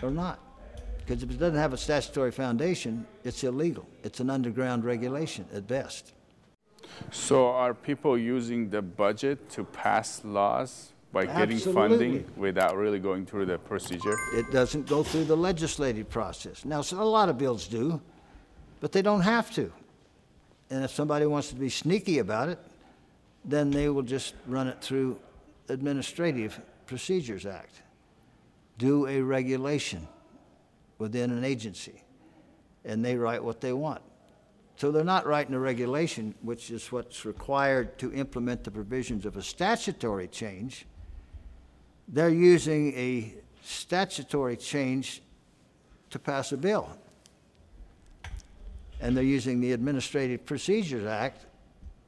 or 0.02 0.10
not. 0.10 0.38
Because 1.10 1.24
if 1.24 1.30
it 1.32 1.40
doesn't 1.40 1.58
have 1.58 1.72
a 1.72 1.76
statutory 1.76 2.30
foundation, 2.30 3.04
it's 3.24 3.42
illegal. 3.42 3.84
It's 4.04 4.20
an 4.20 4.30
underground 4.30 4.84
regulation 4.84 5.44
at 5.52 5.66
best. 5.66 6.12
So 7.10 7.48
are 7.48 7.74
people 7.74 8.16
using 8.16 8.70
the 8.70 8.80
budget 8.80 9.50
to 9.50 9.64
pass 9.64 10.24
laws 10.24 10.92
by 11.10 11.26
getting 11.26 11.58
funding 11.58 12.24
without 12.36 12.76
really 12.76 13.00
going 13.00 13.26
through 13.26 13.46
the 13.46 13.58
procedure? 13.58 14.14
It 14.34 14.52
doesn't 14.52 14.86
go 14.86 15.02
through 15.02 15.24
the 15.24 15.36
legislative 15.36 16.08
process. 16.08 16.64
Now, 16.64 16.80
so 16.80 17.02
a 17.02 17.10
lot 17.18 17.28
of 17.28 17.36
bills 17.36 17.66
do, 17.66 18.00
but 18.78 18.92
they 18.92 19.02
don't 19.02 19.22
have 19.22 19.52
to. 19.56 19.72
And 20.70 20.84
if 20.84 20.92
somebody 20.92 21.26
wants 21.26 21.48
to 21.48 21.56
be 21.56 21.70
sneaky 21.70 22.20
about 22.20 22.50
it, 22.50 22.60
then 23.44 23.72
they 23.72 23.88
will 23.88 24.02
just 24.02 24.34
run 24.46 24.68
it 24.68 24.80
through 24.80 25.18
Administrative 25.68 26.60
Procedures 26.86 27.46
Act. 27.46 27.82
Do 28.78 29.08
a 29.08 29.20
regulation 29.20 30.06
within 31.00 31.30
an 31.30 31.42
agency, 31.42 32.04
and 32.84 33.04
they 33.04 33.16
write 33.16 33.42
what 33.42 33.60
they 33.60 33.72
want. 33.72 34.02
So 34.76 34.92
they're 34.92 35.02
not 35.02 35.26
writing 35.26 35.54
a 35.54 35.58
regulation, 35.58 36.34
which 36.42 36.70
is 36.70 36.92
what's 36.92 37.24
required 37.24 37.98
to 37.98 38.12
implement 38.12 38.64
the 38.64 38.70
provisions 38.70 39.26
of 39.26 39.36
a 39.36 39.42
statutory 39.42 40.28
change. 40.28 40.86
They're 42.06 42.28
using 42.28 42.94
a 42.96 43.34
statutory 43.62 44.56
change 44.56 45.22
to 46.10 46.18
pass 46.18 46.52
a 46.52 46.56
bill. 46.56 46.88
And 49.00 49.16
they're 49.16 49.24
using 49.24 49.60
the 49.60 49.72
Administrative 49.72 50.44
Procedures 50.44 51.06
Act 51.06 51.46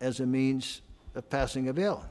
as 0.01 0.21
a 0.21 0.27
means 0.27 0.83
of 1.15 1.29
passing 1.31 1.69
a 1.69 1.73
bill. 1.73 2.05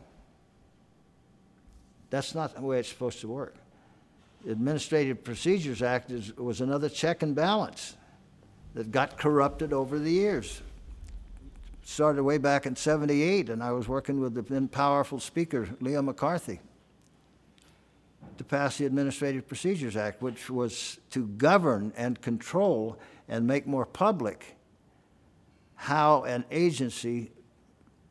That's 2.09 2.33
not 2.33 2.55
the 2.55 2.61
way 2.61 2.79
it's 2.79 2.89
supposed 2.89 3.21
to 3.21 3.27
work. 3.27 3.55
Administrative 4.47 5.23
Procedures 5.23 5.81
Act 5.81 6.11
is, 6.11 6.35
was 6.35 6.61
another 6.61 6.89
check 6.89 7.23
and 7.23 7.35
balance 7.35 7.95
that 8.73 8.91
got 8.91 9.17
corrupted 9.17 9.73
over 9.73 9.99
the 9.99 10.11
years. 10.11 10.61
Started 11.83 12.23
way 12.23 12.37
back 12.37 12.65
in 12.65 12.75
78, 12.75 13.49
and 13.49 13.61
I 13.61 13.71
was 13.71 13.87
working 13.87 14.19
with 14.19 14.33
the 14.33 14.41
then 14.41 14.67
powerful 14.67 15.19
Speaker, 15.19 15.69
Leo 15.79 16.01
McCarthy, 16.01 16.59
to 18.37 18.43
pass 18.43 18.77
the 18.77 18.85
Administrative 18.85 19.47
Procedures 19.47 19.97
Act, 19.97 20.21
which 20.21 20.49
was 20.49 20.99
to 21.11 21.27
govern 21.27 21.91
and 21.97 22.21
control 22.21 22.97
and 23.27 23.45
make 23.45 23.67
more 23.67 23.85
public 23.85 24.55
how 25.75 26.23
an 26.23 26.45
agency 26.51 27.31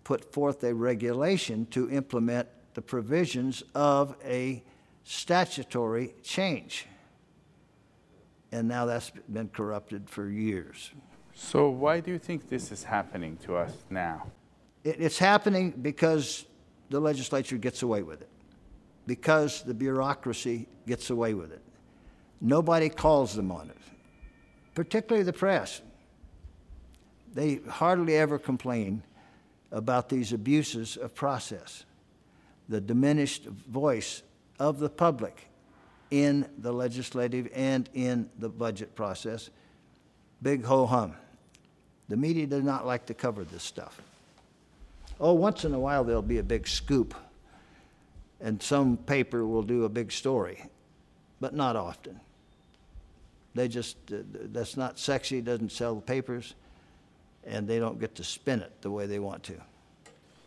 put 0.02 0.32
forth 0.32 0.64
a 0.64 0.74
regulation 0.74 1.66
to 1.66 1.88
implement 1.90 2.48
the 2.74 2.82
provisions 2.82 3.62
of 3.74 4.16
a 4.24 4.62
statutory 5.04 6.14
change. 6.22 6.86
And 8.52 8.68
now 8.68 8.84
that's 8.84 9.10
been 9.32 9.48
corrupted 9.48 10.08
for 10.10 10.28
years. 10.28 10.90
So, 11.34 11.70
why 11.70 12.00
do 12.00 12.10
you 12.10 12.18
think 12.18 12.48
this 12.48 12.72
is 12.72 12.82
happening 12.82 13.38
to 13.44 13.56
us 13.56 13.72
now? 13.88 14.26
It's 14.84 15.18
happening 15.18 15.70
because 15.70 16.44
the 16.90 17.00
legislature 17.00 17.56
gets 17.56 17.82
away 17.82 18.02
with 18.02 18.20
it, 18.22 18.28
because 19.06 19.62
the 19.62 19.74
bureaucracy 19.74 20.68
gets 20.86 21.10
away 21.10 21.34
with 21.34 21.52
it. 21.52 21.62
Nobody 22.40 22.88
calls 22.88 23.34
them 23.34 23.52
on 23.52 23.70
it, 23.70 23.76
particularly 24.74 25.22
the 25.22 25.32
press. 25.32 25.82
They 27.32 27.60
hardly 27.68 28.16
ever 28.16 28.38
complain 28.38 29.02
about 29.70 30.08
these 30.08 30.32
abuses 30.32 30.96
of 30.96 31.14
process, 31.14 31.84
the 32.68 32.80
diminished 32.80 33.44
voice 33.44 34.22
of 34.60 34.78
the 34.78 34.88
public 34.88 35.48
in 36.12 36.48
the 36.58 36.72
legislative 36.72 37.48
and 37.52 37.90
in 37.94 38.30
the 38.38 38.48
budget 38.48 38.94
process. 38.94 39.50
Big 40.42 40.64
ho 40.64 40.86
hum. 40.86 41.14
The 42.08 42.16
media 42.16 42.46
does 42.46 42.62
not 42.62 42.86
like 42.86 43.06
to 43.06 43.14
cover 43.14 43.42
this 43.42 43.64
stuff. 43.64 44.00
Oh, 45.18 45.32
once 45.32 45.64
in 45.64 45.74
a 45.74 45.80
while 45.80 46.04
there'll 46.04 46.22
be 46.22 46.38
a 46.38 46.44
big 46.44 46.68
scoop, 46.68 47.14
and 48.40 48.62
some 48.62 48.96
paper 48.96 49.44
will 49.44 49.62
do 49.62 49.84
a 49.84 49.88
big 49.88 50.12
story, 50.12 50.64
but 51.40 51.54
not 51.54 51.74
often. 51.74 52.20
They 53.54 53.66
just, 53.66 53.96
uh, 54.12 54.18
that's 54.52 54.76
not 54.76 54.98
sexy, 54.98 55.40
doesn't 55.40 55.72
sell 55.72 55.96
the 55.96 56.00
papers 56.00 56.54
and 57.44 57.66
they 57.66 57.78
don't 57.78 57.98
get 57.98 58.14
to 58.16 58.24
spin 58.24 58.60
it 58.60 58.72
the 58.82 58.90
way 58.90 59.06
they 59.06 59.18
want 59.18 59.42
to. 59.44 59.54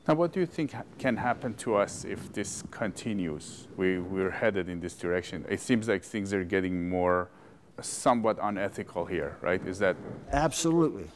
Now, 0.08 0.16
what 0.16 0.34
do 0.34 0.42
you 0.42 0.46
think 0.46 0.74
can 0.98 1.16
happen 1.16 1.54
to 1.56 1.76
us 1.76 2.04
if 2.04 2.34
this 2.34 2.64
continues? 2.72 3.68
We, 3.78 4.00
we're 4.00 4.32
headed 4.32 4.68
in 4.68 4.82
this 4.82 4.96
direction. 4.96 5.46
It 5.48 5.62
seems 5.62 5.88
like 5.88 6.04
things 6.04 6.34
are 6.34 6.44
getting 6.44 6.90
more 6.90 7.30
somewhat 7.82 8.38
unethical 8.42 9.06
here, 9.06 9.38
right? 9.42 9.66
Is 9.66 9.80
that? 9.80 9.96
Absolutely. 10.32 11.08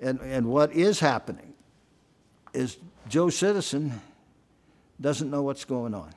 And, 0.00 0.20
and 0.20 0.46
what 0.46 0.72
is 0.72 0.98
happening 0.98 1.54
is 2.52 2.78
Joe 3.08 3.30
Citizen 3.30 4.00
doesn't 5.00 5.30
know 5.30 5.42
what's 5.42 5.64
going 5.64 5.94
on. 5.94 6.10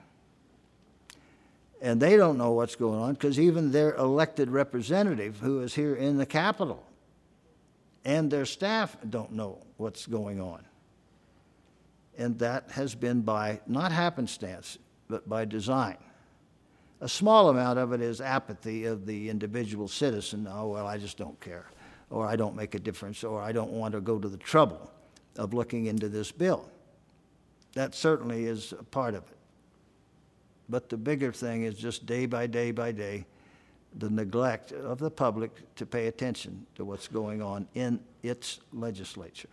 And 1.80 2.02
they 2.02 2.18
don't 2.18 2.38
know 2.38 2.54
what's 2.54 2.76
going 2.76 3.00
on 3.00 3.14
because 3.14 3.40
even 3.40 3.72
their 3.72 3.94
elected 3.96 4.50
representative, 4.50 5.40
who 5.40 5.62
is 5.62 5.76
here 5.76 5.96
in 5.96 6.18
the 6.18 6.26
Capitol, 6.26 6.84
and 8.04 8.32
their 8.32 8.46
staff 8.46 8.98
don't 9.08 9.34
know 9.34 9.60
what's 9.78 10.08
going 10.08 10.40
on. 10.42 10.66
And 12.18 12.38
that 12.40 12.72
has 12.72 12.96
been 12.96 13.22
by 13.22 13.62
not 13.68 13.92
happenstance, 13.92 14.78
but 15.08 15.28
by 15.28 15.46
design. 15.46 15.98
A 17.02 17.10
small 17.10 17.50
amount 17.50 17.80
of 17.80 17.92
it 17.92 18.02
is 18.02 18.22
apathy 18.22 18.86
of 18.86 19.06
the 19.06 19.30
individual 19.30 19.88
citizen. 19.88 20.48
Oh, 20.50 20.70
well, 20.70 20.88
I 20.88 20.98
just 20.98 21.18
don't 21.18 21.40
care, 21.42 21.66
or 22.10 22.26
I 22.26 22.36
don't 22.36 22.56
make 22.56 22.76
a 22.76 22.80
difference, 22.80 23.24
or 23.24 23.42
I 23.42 23.52
don't 23.52 23.72
want 23.72 23.94
to 23.94 24.02
go 24.02 24.20
to 24.20 24.30
the 24.30 24.38
trouble 24.38 24.90
of 25.38 25.54
looking 25.54 25.88
into 25.88 26.08
this 26.08 26.32
bill. 26.32 26.70
That 27.74 27.96
certainly 27.96 28.46
is 28.46 28.72
a 28.72 28.84
part 28.84 29.16
of 29.16 29.24
it. 29.24 29.38
But 30.70 30.90
the 30.90 30.98
bigger 30.98 31.32
thing 31.32 31.64
is 31.64 31.76
just 31.76 32.06
day 32.06 32.26
by 32.26 32.48
day 32.48 32.72
by 32.72 32.92
day, 32.92 33.26
the 33.98 34.10
neglect 34.10 34.72
of 34.72 35.00
the 35.00 35.12
public 35.12 35.76
to 35.76 35.86
pay 35.86 36.08
attention 36.08 36.66
to 36.76 36.86
what's 36.86 37.08
going 37.08 37.42
on 37.42 37.68
in 37.74 38.00
its 38.22 38.60
legislature. 38.72 39.50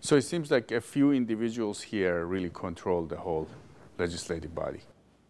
So 0.00 0.16
it 0.16 0.22
seems 0.22 0.50
like 0.50 0.70
a 0.70 0.80
few 0.80 1.12
individuals 1.12 1.82
here 1.82 2.26
really 2.26 2.50
control 2.50 3.04
the 3.04 3.16
whole 3.16 3.48
legislative 3.98 4.54
body. 4.54 4.80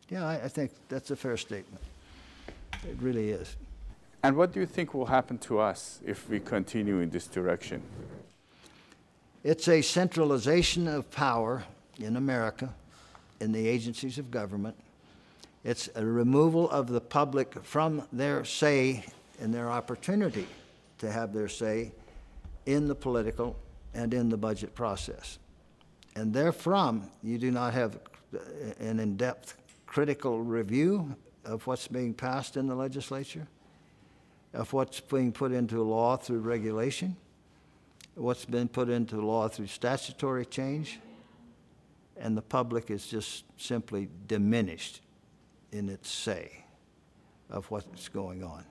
Yeah, 0.09 0.26
I, 0.26 0.35
I 0.44 0.48
think 0.48 0.72
that's 0.88 1.11
a 1.11 1.16
fair 1.16 1.37
statement. 1.37 1.83
It 2.85 2.96
really 3.00 3.31
is. 3.31 3.57
And 4.22 4.37
what 4.37 4.52
do 4.52 4.61
you 4.61 4.66
think 4.66 4.92
will 4.92 5.07
happen 5.07 5.38
to 5.38 5.59
us 5.61 6.00
if 6.05 6.29
we 6.29 6.40
continue 6.40 7.00
in 7.00 7.11
this 7.11 7.26
direction? 7.26 7.83
It's 9.44 9.68
a 9.68 9.83
centralization 9.83 10.88
of 10.88 11.11
power 11.11 11.64
in 11.98 12.16
America, 12.16 12.74
in 13.40 13.52
the 13.52 13.68
agencies 13.68 14.18
of 14.18 14.31
government, 14.31 14.76
it's 15.66 15.88
a 15.96 16.07
removal 16.07 16.70
of 16.70 16.87
the 16.87 17.00
public 17.00 17.55
from 17.64 18.07
their 18.12 18.44
say 18.44 19.05
and 19.40 19.52
their 19.52 19.68
opportunity 19.68 20.46
to 20.98 21.11
have 21.11 21.33
their 21.33 21.48
say 21.48 21.90
in 22.66 22.87
the 22.87 22.94
political 22.94 23.57
and 23.96 24.12
in 24.12 24.28
the 24.28 24.37
budget 24.37 24.74
process. 24.74 25.38
And 26.14 26.32
therefrom, 26.32 27.11
you 27.22 27.38
do 27.38 27.50
not 27.50 27.72
have 27.72 27.98
an 28.78 29.00
in 29.00 29.16
depth 29.16 29.56
critical 29.87 30.40
review 30.42 31.16
of 31.44 31.66
what's 31.66 31.88
being 31.88 32.12
passed 32.12 32.56
in 32.56 32.66
the 32.66 32.74
legislature, 32.74 33.48
of 34.52 34.72
what's 34.72 35.00
being 35.00 35.32
put 35.32 35.50
into 35.50 35.82
law 35.82 36.16
through 36.16 36.40
regulation, 36.40 37.16
what's 38.14 38.44
been 38.44 38.68
put 38.68 38.90
into 38.90 39.20
law 39.20 39.48
through 39.48 39.68
statutory 39.68 40.44
change, 40.44 41.00
and 42.18 42.37
the 42.37 42.42
public 42.42 42.90
is 42.90 43.06
just 43.06 43.44
simply 43.56 44.09
diminished 44.26 45.00
in 45.72 45.88
its 45.88 46.11
say 46.11 46.64
of 47.48 47.70
what's 47.70 48.09
going 48.09 48.42
on. 48.42 48.64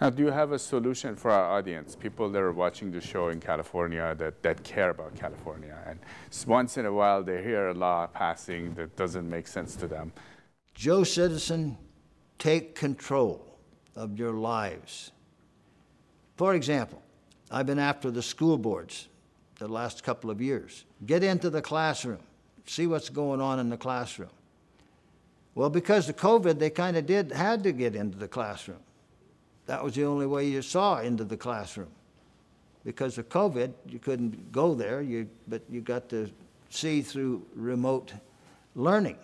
Now, 0.00 0.10
do 0.10 0.22
you 0.22 0.30
have 0.30 0.52
a 0.52 0.58
solution 0.58 1.16
for 1.16 1.30
our 1.30 1.56
audience, 1.56 1.96
people 1.96 2.28
that 2.30 2.42
are 2.42 2.52
watching 2.52 2.90
the 2.90 3.00
show 3.00 3.28
in 3.30 3.40
California 3.40 4.14
that, 4.18 4.42
that 4.42 4.62
care 4.62 4.90
about 4.90 5.16
California? 5.16 5.74
And 5.86 5.98
once 6.46 6.76
in 6.76 6.84
a 6.84 6.92
while 6.92 7.22
they 7.22 7.42
hear 7.42 7.68
a 7.68 7.74
law 7.74 8.06
passing 8.06 8.74
that 8.74 8.94
doesn't 8.96 9.28
make 9.28 9.46
sense 9.46 9.74
to 9.76 9.86
them. 9.86 10.12
Joe 10.74 11.02
Citizen, 11.02 11.78
take 12.38 12.74
control 12.74 13.42
of 13.94 14.18
your 14.18 14.34
lives. 14.34 15.12
For 16.36 16.54
example, 16.54 17.02
I've 17.50 17.64
been 17.64 17.78
after 17.78 18.10
the 18.10 18.22
school 18.22 18.58
boards 18.58 19.08
the 19.58 19.68
last 19.68 20.04
couple 20.04 20.30
of 20.30 20.42
years. 20.42 20.84
Get 21.06 21.24
into 21.24 21.48
the 21.48 21.62
classroom, 21.62 22.20
see 22.66 22.86
what's 22.86 23.08
going 23.08 23.40
on 23.40 23.58
in 23.58 23.70
the 23.70 23.78
classroom. 23.78 24.28
Well, 25.54 25.70
because 25.70 26.10
of 26.10 26.16
COVID, 26.16 26.58
they 26.58 26.68
kind 26.68 26.98
of 26.98 27.06
did 27.06 27.32
had 27.32 27.62
to 27.62 27.72
get 27.72 27.96
into 27.96 28.18
the 28.18 28.28
classroom. 28.28 28.80
That 29.66 29.82
was 29.82 29.94
the 29.94 30.04
only 30.04 30.26
way 30.26 30.46
you 30.46 30.62
saw 30.62 31.00
into 31.00 31.24
the 31.24 31.36
classroom. 31.36 31.90
Because 32.84 33.18
of 33.18 33.28
COVID, 33.28 33.72
you 33.88 33.98
couldn't 33.98 34.52
go 34.52 34.74
there, 34.74 35.02
you, 35.02 35.28
but 35.48 35.62
you 35.68 35.80
got 35.80 36.08
to 36.10 36.30
see 36.70 37.02
through 37.02 37.44
remote 37.54 38.12
learning. 38.76 39.18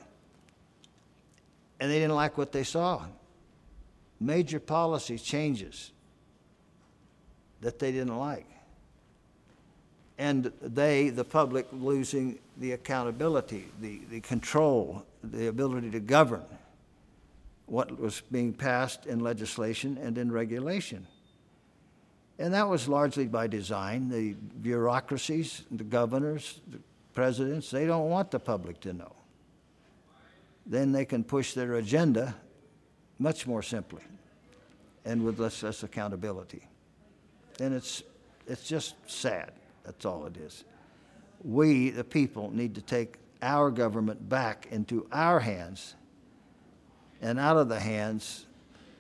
And 1.79 1.91
they 1.91 2.01
didn't 2.01 2.17
like 2.17 2.37
what 2.37 2.51
they 2.53 2.65
saw. 2.65 3.05
Major 4.21 4.59
policy 4.59 5.17
changes 5.17 5.93
that 7.61 7.79
they 7.79 7.93
didn't 7.93 8.17
like. 8.17 8.47
And 10.19 10.53
they, 10.61 11.09
the 11.09 11.25
public, 11.25 11.67
losing 11.73 12.39
the 12.59 12.73
accountability, 12.73 13.67
the, 13.81 14.01
the 14.11 14.21
control, 14.21 15.05
the 15.23 15.47
ability 15.47 15.91
to 15.93 16.01
govern 16.01 16.45
what 17.73 17.99
was 17.99 18.21
being 18.31 18.53
passed 18.53 19.07
in 19.07 19.21
legislation 19.21 19.97
and 20.03 20.19
in 20.19 20.31
regulation. 20.31 21.07
And 22.39 22.53
that 22.53 22.69
was 22.69 22.87
largely 22.87 23.27
by 23.27 23.47
design. 23.47 24.11
The 24.11 24.35
bureaucracies, 24.61 25.63
the 25.71 25.83
governors, 25.83 26.61
the 26.71 26.81
presidents, 27.15 27.71
they 27.71 27.87
don't 27.87 28.11
want 28.11 28.31
the 28.31 28.39
public 28.39 28.79
to 28.81 28.93
know. 28.93 29.15
Then 30.67 30.93
they 30.93 31.07
can 31.07 31.25
push 31.25 31.55
their 31.55 31.77
agenda 31.77 32.35
much 33.19 33.47
more 33.47 33.63
simply 33.63 34.03
and 35.07 35.25
with 35.25 35.41
less, 35.41 35.63
less 35.63 35.83
accountability. 35.83 36.69
And 37.59 37.73
it's, 37.73 38.03
it's 38.47 38.69
just 38.69 38.97
sad. 39.07 39.53
That's 39.85 40.05
all 40.05 40.27
it 40.27 40.37
is. 40.37 40.65
We, 41.43 41.89
the 41.89 42.05
people, 42.05 42.51
need 42.53 42.75
to 42.75 42.83
take 42.83 43.15
our 43.41 43.71
government 43.71 44.29
back 44.29 44.69
into 44.71 45.07
our 45.11 45.41
hands 45.41 45.95
and 47.23 47.39
out 47.39 47.57
of 47.57 47.69
the 47.69 47.81
hands 47.81 48.47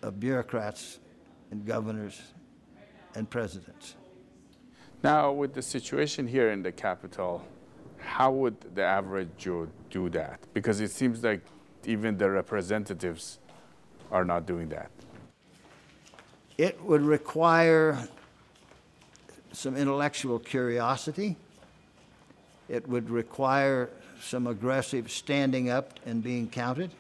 of 0.01 0.19
bureaucrats 0.19 1.01
and 1.51 1.67
governors 1.67 2.23
and 3.15 3.29
presidents. 3.29 3.97
Now, 5.03 5.33
with 5.33 5.53
the 5.53 5.63
situation 5.63 6.27
here 6.27 6.51
in 6.53 6.63
the 6.63 6.71
Capitol, 6.71 7.45
how 7.99 8.31
would 8.31 8.57
the 8.75 8.85
average 8.85 9.29
Joe 9.37 9.69
do 9.91 10.09
that? 10.11 10.41
Because 10.55 10.81
it 10.81 10.93
seems 10.93 11.23
like 11.25 11.43
even 11.85 12.17
the 12.17 12.31
representatives 12.31 13.41
are 14.11 14.25
not 14.25 14.47
doing 14.47 14.69
that. 14.69 14.91
It 16.57 16.81
would 16.83 17.03
require 17.03 18.07
some 19.53 19.77
intellectual 19.77 20.39
curiosity. 20.39 21.37
It 22.69 22.89
would 22.89 23.11
require 23.11 23.91
some 24.21 24.47
aggressive 24.47 25.11
standing 25.11 25.69
up 25.69 25.99
and 26.07 26.23
being 26.23 26.49
counted. 26.49 26.93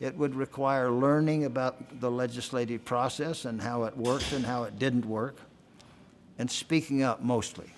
It 0.00 0.16
would 0.16 0.34
require 0.34 0.90
learning 0.90 1.44
about 1.44 2.00
the 2.00 2.10
legislative 2.10 2.84
process 2.84 3.44
and 3.44 3.60
how 3.60 3.84
it 3.84 3.96
worked 3.96 4.32
and 4.32 4.44
how 4.44 4.64
it 4.64 4.78
didn't 4.78 5.04
work, 5.04 5.36
and 6.38 6.50
speaking 6.50 7.02
up 7.02 7.22
mostly. 7.22 7.70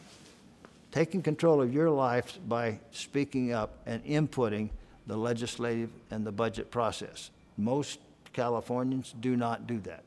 Taking 0.92 1.20
control 1.22 1.60
of 1.60 1.74
your 1.74 1.90
life 1.90 2.38
by 2.46 2.78
speaking 2.92 3.52
up 3.52 3.78
and 3.86 4.04
inputting 4.04 4.70
the 5.06 5.16
legislative 5.16 5.90
and 6.10 6.24
the 6.24 6.30
budget 6.30 6.70
process. 6.70 7.30
Most 7.56 7.98
Californians 8.32 9.14
do 9.20 9.36
not 9.36 9.66
do 9.66 9.80
that. 9.80 10.04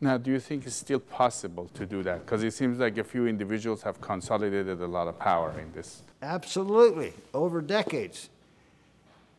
Now, 0.00 0.18
do 0.18 0.30
you 0.30 0.40
think 0.40 0.66
it's 0.66 0.76
still 0.76 1.00
possible 1.00 1.70
to 1.72 1.86
do 1.86 2.02
that? 2.02 2.20
Because 2.20 2.42
it 2.42 2.52
seems 2.52 2.78
like 2.78 2.98
a 2.98 3.04
few 3.04 3.26
individuals 3.26 3.82
have 3.82 4.00
consolidated 4.00 4.80
a 4.80 4.86
lot 4.86 5.08
of 5.08 5.18
power 5.18 5.58
in 5.58 5.72
this. 5.72 6.02
Absolutely, 6.20 7.14
over 7.32 7.62
decades. 7.62 8.28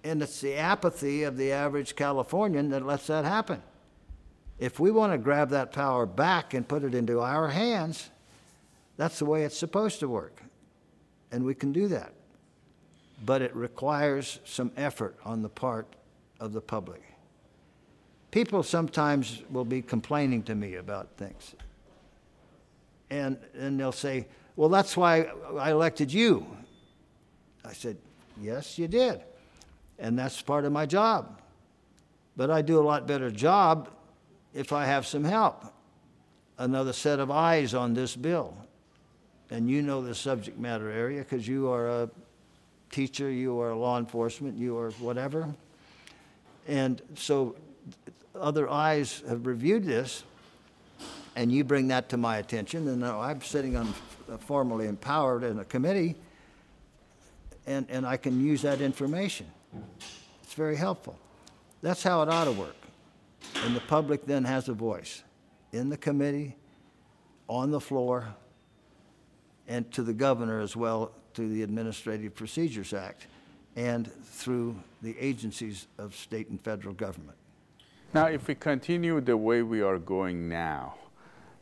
And 0.04 0.22
it's 0.22 0.42
the 0.42 0.56
apathy 0.56 1.24
of 1.24 1.38
the 1.38 1.52
average 1.52 1.96
Californian 1.96 2.70
that 2.70 2.86
lets 2.86 3.08
that 3.08 3.26
happen. 3.26 3.62
If 4.60 4.80
we 4.80 4.90
want 4.92 5.14
to 5.14 5.18
grab 5.18 5.50
that 5.50 5.72
power 5.72 6.06
back 6.06 6.54
and 6.54 6.68
put 6.68 6.84
it 6.84 6.96
into 6.96 7.20
our 7.20 7.50
hands, 7.50 8.10
that's 8.96 9.20
the 9.20 9.26
way 9.26 9.44
it's 9.44 9.58
supposed 9.58 10.00
to 10.00 10.08
work. 10.08 10.42
And 11.32 11.44
we 11.44 11.54
can 11.54 11.72
do 11.72 11.88
that. 11.90 12.14
But 13.26 13.42
it 13.42 13.56
requires 13.56 14.40
some 14.46 14.72
effort 14.78 15.16
on 15.26 15.42
the 15.42 15.50
part 15.50 15.88
of 16.40 16.54
the 16.54 16.62
public 16.62 17.04
people 18.32 18.62
sometimes 18.62 19.42
will 19.50 19.66
be 19.66 19.82
complaining 19.82 20.44
to 20.44 20.54
me 20.54 20.76
about 20.76 21.10
things. 21.18 21.56
And, 23.10 23.38
and 23.58 23.80
they'll 23.80 23.92
say, 23.92 24.28
Well, 24.56 24.70
that's 24.70 24.98
why 24.98 25.30
I 25.58 25.72
elected 25.72 26.12
you. 26.12 26.46
I 27.64 27.74
said, 27.74 27.98
Yes, 28.40 28.78
you 28.78 28.88
did. 28.88 29.22
And 30.00 30.18
that's 30.18 30.42
part 30.42 30.66
of 30.66 30.72
my 30.72 30.86
job. 30.86 31.42
But 32.36 32.52
I 32.52 32.62
do 32.62 32.80
a 32.80 32.86
lot 32.86 33.08
better 33.08 33.32
job 33.32 33.90
if 34.54 34.72
I 34.72 34.86
have 34.86 35.06
some 35.06 35.24
help, 35.24 35.64
another 36.58 36.94
set 36.94 37.20
of 37.20 37.32
eyes 37.32 37.74
on 37.74 37.94
this 37.94 38.16
bill. 38.16 38.56
And 39.50 39.70
you 39.70 39.82
know 39.82 40.02
the 40.02 40.14
subject 40.14 40.60
matter 40.60 40.92
area 40.92 41.20
because 41.20 41.48
you 41.48 41.70
are 41.70 41.88
a 41.88 42.10
teacher, 42.92 43.30
you 43.30 43.60
are 43.62 43.74
law 43.76 43.98
enforcement, 43.98 44.58
you 44.58 44.78
are 44.78 44.92
whatever. 44.92 45.54
And 46.68 47.02
so 47.16 47.56
other 48.36 48.70
eyes 48.70 49.24
have 49.28 49.48
reviewed 49.48 49.86
this, 49.86 50.24
and 51.36 51.52
you 51.52 51.64
bring 51.64 51.88
that 51.90 52.10
to 52.10 52.18
my 52.18 52.38
attention, 52.38 52.88
and 52.88 53.00
now 53.00 53.22
I'm 53.22 53.42
sitting 53.42 53.76
on 53.76 53.94
uh, 54.32 54.38
formally 54.38 54.88
empowered 54.88 55.44
in 55.44 55.60
a 55.60 55.66
committee, 55.66 56.16
and, 57.66 57.86
and 57.90 58.06
I 58.06 58.18
can 58.18 58.44
use 58.44 58.62
that 58.64 58.82
information. 58.82 59.48
It's 60.44 60.54
very 60.54 60.76
helpful. 60.76 61.18
That's 61.82 62.04
how 62.04 62.22
it 62.24 62.30
ought 62.30 62.46
to 62.46 62.52
work. 62.52 62.76
And 63.64 63.76
the 63.76 63.82
public 63.82 64.26
then 64.26 64.44
has 64.44 64.70
a 64.70 64.74
voice 64.74 65.24
in 65.72 65.90
the 65.90 65.98
committee, 65.98 66.56
on 67.48 67.72
the 67.72 67.80
floor, 67.80 68.36
and 69.68 69.92
to 69.92 70.04
the 70.04 70.14
governor 70.14 70.60
as 70.60 70.76
well, 70.76 71.12
through 71.34 71.50
the 71.50 71.64
Administrative 71.64 72.34
Procedures 72.36 72.94
Act, 72.94 73.28
and 73.76 74.12
through 74.24 74.76
the 75.02 75.16
agencies 75.20 75.88
of 75.98 76.16
state 76.16 76.50
and 76.50 76.60
federal 76.62 76.94
government. 76.94 77.38
Now, 78.14 78.28
if 78.28 78.48
we 78.48 78.56
continue 78.56 79.22
the 79.22 79.38
way 79.38 79.62
we 79.62 79.82
are 79.82 80.00
going 80.00 80.50
now, 80.50 80.96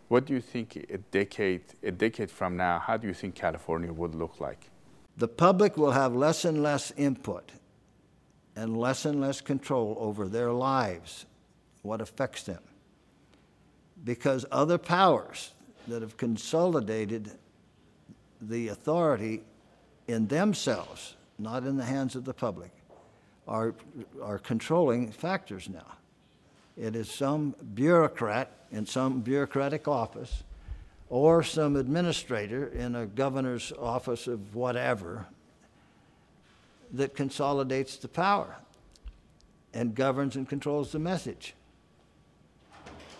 what 0.08 0.26
do 0.26 0.34
you 0.34 0.42
think 0.42 0.78
a 0.90 1.00
decade, 1.00 1.64
a 1.84 1.92
decade 1.92 2.30
from 2.30 2.56
now, 2.56 2.80
how 2.80 2.96
do 2.96 3.08
you 3.08 3.14
think 3.14 3.36
California 3.36 3.92
would 3.92 4.14
look 4.14 4.40
like? 4.40 4.70
The 5.18 5.28
public 5.28 5.76
will 5.78 5.92
have 5.92 6.16
less 6.16 6.46
and 6.46 6.62
less 6.62 6.92
input 6.96 7.52
and 8.56 8.78
less 8.78 9.06
and 9.06 9.20
less 9.20 9.42
control 9.42 9.98
over 10.00 10.28
their 10.28 10.52
lives, 10.52 11.26
what 11.82 12.02
affects 12.02 12.44
them. 12.44 12.62
Because 14.04 14.46
other 14.52 14.78
powers 14.78 15.54
that 15.88 16.02
have 16.02 16.18
consolidated 16.18 17.32
the 18.42 18.70
authority 18.70 19.42
in 20.08 20.28
themselves, 20.28 21.16
not 21.38 21.64
in 21.64 21.78
the 21.78 21.84
hands 21.84 22.16
of 22.16 22.26
the 22.26 22.34
public, 22.34 22.72
are, 23.48 23.76
are 24.22 24.40
controlling 24.40 25.12
factors 25.12 25.70
now. 25.70 25.98
It 26.78 26.96
is 26.96 27.10
some 27.10 27.56
bureaucrat 27.74 28.52
in 28.72 28.86
some 28.86 29.22
bureaucratic 29.22 29.88
office 29.88 30.44
or 31.10 31.44
some 31.44 31.76
administrator 31.76 32.68
in 32.68 32.96
a 32.96 33.06
governor's 33.06 33.72
office 33.80 34.28
of 34.28 34.56
whatever 34.56 35.28
that 36.94 37.16
consolidates 37.16 37.98
the 37.98 38.08
power 38.08 38.58
and 39.74 39.94
governs 39.94 40.36
and 40.36 40.48
controls 40.48 40.92
the 40.92 41.00
message. 41.00 41.54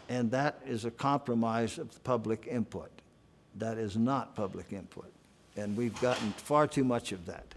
And 0.08 0.32
that 0.32 0.60
is 0.66 0.86
a 0.86 0.92
compromise 0.92 1.78
of 1.78 2.04
public 2.04 2.48
input. 2.48 2.92
That 3.56 3.78
is 3.78 3.98
not 3.98 4.36
public 4.36 4.72
input. 4.72 5.12
And 5.58 5.76
we've 5.76 6.00
gotten 6.02 6.32
far 6.32 6.68
too 6.68 6.84
much 6.84 7.12
of 7.12 7.26
that. 7.26 7.56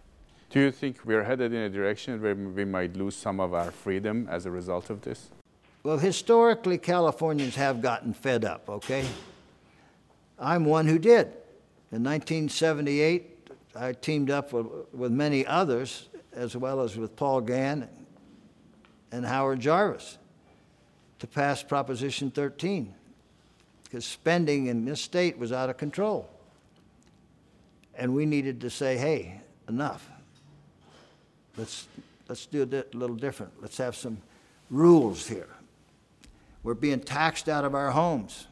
Do 0.50 0.60
you 0.60 0.70
think 0.70 1.04
we're 1.04 1.24
headed 1.24 1.52
in 1.52 1.60
a 1.60 1.68
direction 1.68 2.22
where 2.22 2.34
we 2.34 2.64
might 2.64 2.96
lose 2.96 3.14
some 3.14 3.38
of 3.38 3.52
our 3.52 3.70
freedom 3.70 4.26
as 4.30 4.46
a 4.46 4.50
result 4.50 4.88
of 4.88 5.02
this? 5.02 5.28
Well, 5.82 5.98
historically, 5.98 6.78
Californians 6.78 7.54
have 7.56 7.82
gotten 7.82 8.14
fed 8.14 8.44
up, 8.44 8.68
okay? 8.68 9.04
I'm 10.38 10.64
one 10.64 10.86
who 10.86 10.98
did. 10.98 11.26
In 11.90 12.02
1978, 12.04 13.37
I 13.74 13.92
teamed 13.92 14.30
up 14.30 14.52
with, 14.52 14.66
with 14.92 15.12
many 15.12 15.46
others, 15.46 16.08
as 16.32 16.56
well 16.56 16.80
as 16.80 16.96
with 16.96 17.16
Paul 17.16 17.40
Gann 17.40 17.88
and 19.12 19.24
Howard 19.24 19.60
Jarvis, 19.60 20.18
to 21.18 21.26
pass 21.26 21.62
Proposition 21.62 22.30
13, 22.30 22.94
because 23.84 24.04
spending 24.04 24.66
in 24.66 24.84
this 24.84 25.00
state 25.00 25.38
was 25.38 25.52
out 25.52 25.70
of 25.70 25.76
control. 25.76 26.28
And 27.94 28.14
we 28.14 28.26
needed 28.26 28.60
to 28.60 28.70
say, 28.70 28.96
hey, 28.96 29.40
enough. 29.68 30.08
Let's, 31.56 31.88
let's 32.28 32.46
do 32.46 32.62
it 32.62 32.94
a 32.94 32.96
little 32.96 33.16
different. 33.16 33.52
Let's 33.60 33.76
have 33.78 33.96
some 33.96 34.18
rules 34.70 35.26
here. 35.26 35.48
We're 36.62 36.74
being 36.74 37.00
taxed 37.00 37.48
out 37.48 37.64
of 37.64 37.74
our 37.74 37.90
homes. 37.90 38.46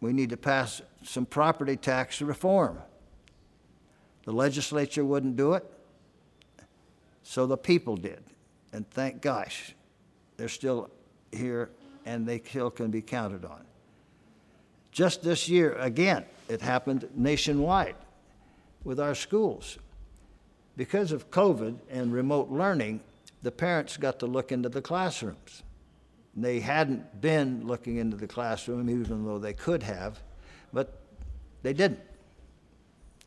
We 0.00 0.12
need 0.12 0.30
to 0.30 0.36
pass 0.36 0.82
some 1.02 1.26
property 1.26 1.76
tax 1.76 2.22
reform. 2.22 2.78
The 4.24 4.32
legislature 4.32 5.04
wouldn't 5.04 5.36
do 5.36 5.54
it, 5.54 5.64
so 7.22 7.46
the 7.46 7.56
people 7.56 7.96
did. 7.96 8.22
And 8.72 8.88
thank 8.90 9.22
gosh, 9.22 9.74
they're 10.36 10.48
still 10.48 10.90
here 11.32 11.70
and 12.04 12.26
they 12.26 12.38
still 12.38 12.70
can 12.70 12.90
be 12.90 13.02
counted 13.02 13.44
on. 13.44 13.64
Just 14.92 15.22
this 15.22 15.48
year, 15.48 15.74
again, 15.74 16.24
it 16.48 16.60
happened 16.60 17.08
nationwide 17.14 17.94
with 18.84 18.98
our 18.98 19.14
schools. 19.14 19.78
Because 20.76 21.12
of 21.12 21.30
COVID 21.30 21.78
and 21.90 22.12
remote 22.12 22.50
learning, 22.50 23.00
the 23.42 23.50
parents 23.50 23.96
got 23.96 24.18
to 24.20 24.26
look 24.26 24.50
into 24.50 24.68
the 24.68 24.82
classrooms. 24.82 25.62
They 26.36 26.60
hadn't 26.60 27.20
been 27.20 27.66
looking 27.66 27.96
into 27.96 28.16
the 28.16 28.26
classroom, 28.26 28.88
even 28.88 29.24
though 29.24 29.38
they 29.38 29.52
could 29.52 29.82
have, 29.82 30.20
but 30.72 31.00
they 31.62 31.72
didn't. 31.72 32.00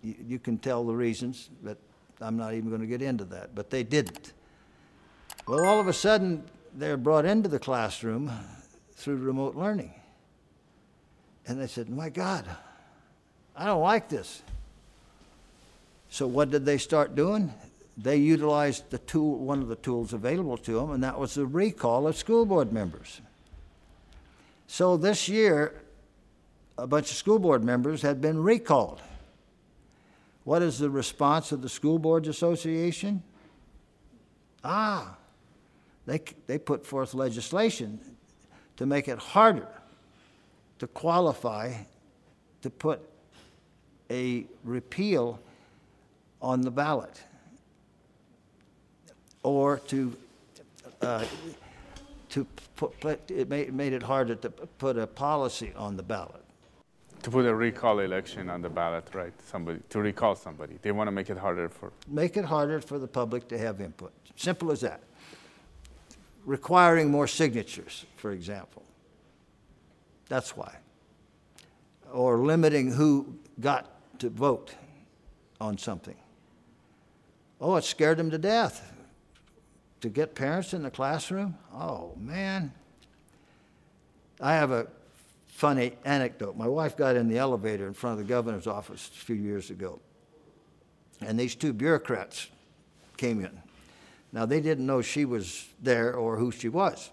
You, 0.03 0.15
you 0.27 0.39
can 0.39 0.57
tell 0.57 0.83
the 0.85 0.93
reasons, 0.93 1.49
but 1.63 1.77
I'm 2.21 2.37
not 2.37 2.53
even 2.53 2.69
going 2.69 2.81
to 2.81 2.87
get 2.87 3.01
into 3.01 3.25
that, 3.25 3.55
but 3.55 3.69
they 3.69 3.83
didn't. 3.83 4.33
Well, 5.47 5.65
all 5.65 5.79
of 5.79 5.87
a 5.87 5.93
sudden, 5.93 6.43
they're 6.75 6.97
brought 6.97 7.25
into 7.25 7.49
the 7.49 7.59
classroom 7.59 8.31
through 8.93 9.17
remote 9.17 9.55
learning. 9.55 9.93
And 11.47 11.59
they 11.59 11.67
said, 11.67 11.89
My 11.89 12.09
God, 12.09 12.45
I 13.55 13.65
don't 13.65 13.81
like 13.81 14.09
this. 14.09 14.43
So, 16.09 16.27
what 16.27 16.51
did 16.51 16.65
they 16.65 16.77
start 16.77 17.15
doing? 17.15 17.53
they 17.97 18.17
utilized 18.17 18.89
the 18.89 18.97
tool, 18.99 19.37
one 19.37 19.61
of 19.61 19.67
the 19.67 19.75
tools 19.75 20.13
available 20.13 20.57
to 20.57 20.73
them, 20.73 20.91
and 20.91 21.03
that 21.03 21.19
was 21.19 21.35
the 21.35 21.45
recall 21.45 22.07
of 22.07 22.15
school 22.15 22.45
board 22.45 22.71
members. 22.71 23.21
So 24.67 24.97
this 24.97 25.29
year, 25.29 25.83
a 26.77 26.87
bunch 26.87 27.11
of 27.11 27.17
school 27.17 27.37
board 27.37 27.63
members 27.63 28.01
had 28.01 28.19
been 28.19 28.41
recalled. 28.41 29.01
What 30.43 30.61
is 30.61 30.79
the 30.79 30.89
response 30.89 31.51
of 31.51 31.61
the 31.61 31.69
School 31.69 31.99
Boards 31.99 32.27
Association? 32.27 33.23
Ah, 34.63 35.15
they, 36.05 36.21
they 36.47 36.57
put 36.57 36.85
forth 36.85 37.13
legislation 37.13 37.99
to 38.77 38.85
make 38.85 39.07
it 39.07 39.19
harder 39.19 39.67
to 40.79 40.87
qualify 40.87 41.73
to 42.61 42.69
put 42.69 43.01
a 44.09 44.45
repeal 44.63 45.39
on 46.41 46.61
the 46.61 46.71
ballot 46.71 47.21
or 49.43 49.79
to, 49.87 50.15
uh, 51.01 51.25
to 52.29 52.45
put, 52.75 53.29
it 53.29 53.49
made 53.49 53.93
it 53.93 54.03
harder 54.03 54.35
to 54.35 54.49
put 54.49 54.97
a 54.97 55.07
policy 55.07 55.71
on 55.75 55.95
the 55.95 56.03
ballot. 56.03 56.42
To 57.23 57.31
put 57.31 57.45
a 57.45 57.55
recall 57.55 57.99
election 57.99 58.49
on 58.49 58.61
the 58.61 58.69
ballot, 58.69 59.07
right? 59.13 59.33
Somebody 59.49 59.79
to 59.89 59.99
recall 59.99 60.35
somebody. 60.35 60.77
They 60.81 60.91
want 60.91 61.07
to 61.07 61.11
make 61.11 61.29
it 61.29 61.37
harder 61.37 61.69
for. 61.69 61.93
Make 62.07 62.35
it 62.35 62.43
harder 62.43 62.81
for 62.81 62.99
the 62.99 63.07
public 63.07 63.47
to 63.47 63.57
have 63.57 63.79
input. 63.79 64.11
Simple 64.35 64.71
as 64.71 64.81
that. 64.81 65.01
Requiring 66.45 67.09
more 67.09 67.27
signatures, 67.27 68.05
for 68.17 68.31
example. 68.31 68.83
That's 70.27 70.57
why. 70.57 70.75
Or 72.11 72.39
limiting 72.39 72.91
who 72.91 73.35
got 73.59 74.19
to 74.19 74.29
vote 74.29 74.73
on 75.61 75.77
something. 75.77 76.17
Oh, 77.61 77.77
it 77.77 77.85
scared 77.85 78.17
them 78.17 78.31
to 78.31 78.37
death. 78.37 78.91
To 80.01 80.09
get 80.09 80.35
parents 80.35 80.73
in 80.73 80.83
the 80.83 80.91
classroom? 80.91 81.57
Oh, 81.73 82.11
man. 82.17 82.73
I 84.41 84.55
have 84.55 84.71
a 84.71 84.87
funny 85.53 85.93
anecdote. 86.03 86.57
My 86.57 86.67
wife 86.67 86.97
got 86.97 87.15
in 87.15 87.29
the 87.29 87.37
elevator 87.37 87.87
in 87.87 87.93
front 87.93 88.19
of 88.19 88.27
the 88.27 88.33
governor's 88.33 88.67
office 88.67 89.09
a 89.13 89.25
few 89.25 89.35
years 89.35 89.69
ago, 89.69 89.99
and 91.21 91.39
these 91.39 91.55
two 91.55 91.73
bureaucrats 91.73 92.47
came 93.17 93.39
in. 93.39 93.61
Now, 94.31 94.47
they 94.47 94.61
didn't 94.61 94.87
know 94.87 95.01
she 95.03 95.25
was 95.25 95.67
there 95.81 96.15
or 96.15 96.37
who 96.37 96.51
she 96.51 96.67
was. 96.67 97.11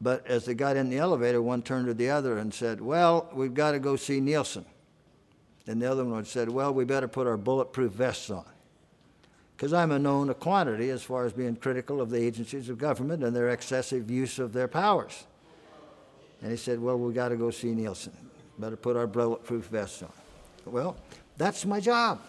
But 0.00 0.26
as 0.26 0.44
they 0.44 0.54
got 0.54 0.76
in 0.76 0.90
the 0.90 0.98
elevator, 0.98 1.40
one 1.40 1.62
turned 1.62 1.86
to 1.86 1.94
the 1.94 2.10
other 2.10 2.36
and 2.36 2.52
said, 2.52 2.80
Well, 2.80 3.30
we've 3.32 3.54
got 3.54 3.72
to 3.72 3.78
go 3.78 3.96
see 3.96 4.20
Nielsen. 4.20 4.66
And 5.66 5.80
the 5.80 5.90
other 5.90 6.04
one 6.04 6.24
said, 6.24 6.50
Well, 6.50 6.74
we 6.74 6.84
better 6.84 7.08
put 7.08 7.26
our 7.26 7.36
bulletproof 7.36 7.92
vests 7.92 8.28
on. 8.28 8.44
Because 9.56 9.72
I'm 9.72 9.92
a 9.92 9.98
known 9.98 10.34
quantity 10.34 10.90
as 10.90 11.02
far 11.02 11.24
as 11.24 11.32
being 11.32 11.56
critical 11.56 12.00
of 12.00 12.10
the 12.10 12.20
agencies 12.20 12.68
of 12.68 12.78
government 12.78 13.22
and 13.22 13.34
their 13.34 13.48
excessive 13.48 14.10
use 14.10 14.38
of 14.40 14.52
their 14.52 14.68
powers. 14.68 15.24
And 16.42 16.50
he 16.50 16.56
said, 16.56 16.80
Well, 16.80 16.98
we 16.98 17.12
got 17.12 17.28
to 17.28 17.36
go 17.36 17.50
see 17.50 17.70
Nielsen. 17.70 18.12
Better 18.58 18.76
put 18.76 18.96
our 18.96 19.06
bulletproof 19.06 19.66
vests 19.66 20.02
on. 20.02 20.12
Well, 20.66 20.96
that's 21.36 21.64
my 21.64 21.80
job. 21.80 22.20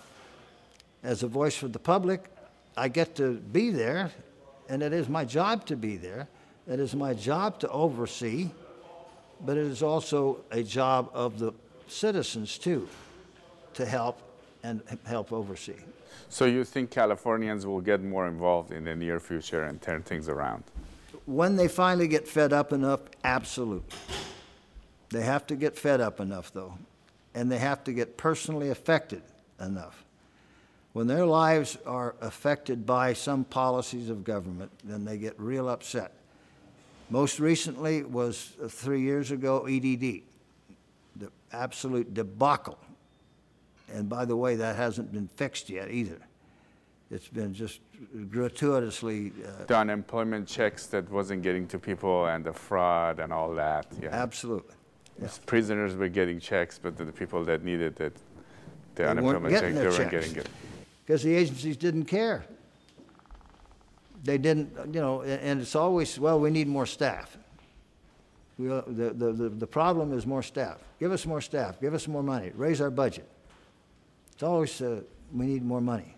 As 1.03 1.23
a 1.23 1.27
voice 1.27 1.55
for 1.55 1.67
the 1.67 1.79
public, 1.79 2.29
I 2.77 2.87
get 2.87 3.15
to 3.15 3.33
be 3.33 3.71
there, 3.71 4.11
and 4.69 4.81
it 4.81 4.93
is 4.93 5.09
my 5.09 5.25
job 5.25 5.65
to 5.67 5.75
be 5.75 5.97
there. 5.97 6.27
It 6.67 6.79
is 6.79 6.95
my 6.95 7.13
job 7.13 7.59
to 7.59 7.69
oversee, 7.69 8.49
but 9.45 9.57
it 9.57 9.65
is 9.65 9.83
also 9.83 10.43
a 10.51 10.63
job 10.63 11.09
of 11.13 11.39
the 11.39 11.51
citizens, 11.87 12.57
too, 12.57 12.87
to 13.73 13.85
help 13.85 14.21
and 14.63 14.81
help 15.05 15.33
oversee. 15.33 15.75
So 16.29 16.45
you 16.45 16.63
think 16.63 16.89
Californians 16.89 17.65
will 17.65 17.81
get 17.81 18.01
more 18.01 18.27
involved 18.27 18.71
in 18.71 18.85
the 18.85 18.95
near 18.95 19.19
future 19.19 19.65
and 19.65 19.81
turn 19.81 20.03
things 20.03 20.29
around? 20.29 20.63
When 21.25 21.55
they 21.55 21.67
finally 21.67 22.07
get 22.07 22.27
fed 22.27 22.51
up 22.51 22.73
enough, 22.73 23.01
absolutely. 23.23 23.97
They 25.09 25.21
have 25.21 25.47
to 25.47 25.55
get 25.55 25.77
fed 25.77 26.01
up 26.01 26.19
enough, 26.19 26.51
though, 26.51 26.77
and 27.33 27.51
they 27.51 27.59
have 27.59 27.83
to 27.85 27.93
get 27.93 28.17
personally 28.17 28.69
affected 28.69 29.21
enough. 29.59 30.03
When 30.93 31.07
their 31.07 31.25
lives 31.25 31.77
are 31.85 32.15
affected 32.21 32.85
by 32.85 33.13
some 33.13 33.45
policies 33.45 34.09
of 34.09 34.23
government, 34.23 34.71
then 34.83 35.05
they 35.05 35.17
get 35.17 35.39
real 35.39 35.69
upset. 35.69 36.13
Most 37.09 37.39
recently 37.39 38.03
was 38.03 38.53
uh, 38.63 38.67
three 38.67 39.01
years 39.01 39.31
ago, 39.31 39.65
EDD, 39.65 40.21
the 41.15 41.31
absolute 41.51 42.13
debacle. 42.13 42.77
And 43.91 44.09
by 44.09 44.25
the 44.25 44.35
way, 44.35 44.55
that 44.55 44.75
hasn't 44.75 45.11
been 45.11 45.27
fixed 45.27 45.69
yet 45.69 45.91
either. 45.91 46.19
It's 47.13 47.27
been 47.27 47.53
just 47.53 47.79
gratuitously 48.31 49.33
uh, 49.45 49.65
The 49.67 49.77
unemployment 49.77 50.47
checks 50.47 50.87
that 50.87 51.09
wasn't 51.11 51.43
getting 51.43 51.67
to 51.67 51.77
people 51.77 52.25
and 52.25 52.43
the 52.43 52.53
fraud 52.53 53.19
and 53.19 53.31
all 53.31 53.53
that. 53.53 53.85
Yeah. 54.01 54.09
absolutely. 54.11 54.73
Yes, 55.21 55.39
Prisoners 55.45 55.95
were 55.95 56.09
getting 56.09 56.39
checks, 56.39 56.79
but 56.81 56.97
the 56.97 57.05
people 57.05 57.45
that 57.45 57.63
needed 57.63 57.99
it, 57.99 58.17
the 58.95 59.03
weren't 59.03 59.19
unemployment 59.19 59.53
check, 59.53 59.73
they 59.75 59.87
weren't 59.87 60.09
getting 60.09 60.35
it. 60.37 60.49
because 61.05 61.21
the 61.21 61.35
agencies 61.35 61.77
didn't 61.77 62.05
care. 62.05 62.45
They 64.23 64.39
didn't, 64.39 64.75
you 64.91 64.99
know, 64.99 65.21
and 65.21 65.61
it's 65.61 65.75
always, 65.75 66.17
well, 66.17 66.39
we 66.39 66.49
need 66.49 66.67
more 66.67 66.87
staff. 66.87 67.37
We, 68.57 68.71
uh, 68.71 68.81
the, 68.87 69.11
the, 69.11 69.33
the, 69.33 69.49
the 69.49 69.67
problem 69.67 70.13
is 70.13 70.25
more 70.25 70.41
staff. 70.41 70.79
Give 70.99 71.11
us 71.11 71.27
more 71.27 71.41
staff, 71.41 71.79
give 71.79 71.93
us 71.93 72.07
more 72.07 72.23
money, 72.23 72.51
raise 72.55 72.81
our 72.81 72.89
budget. 72.89 73.29
It's 74.31 74.41
always, 74.41 74.81
uh, 74.81 75.01
we 75.31 75.45
need 75.45 75.63
more 75.63 75.81
money. 75.81 76.15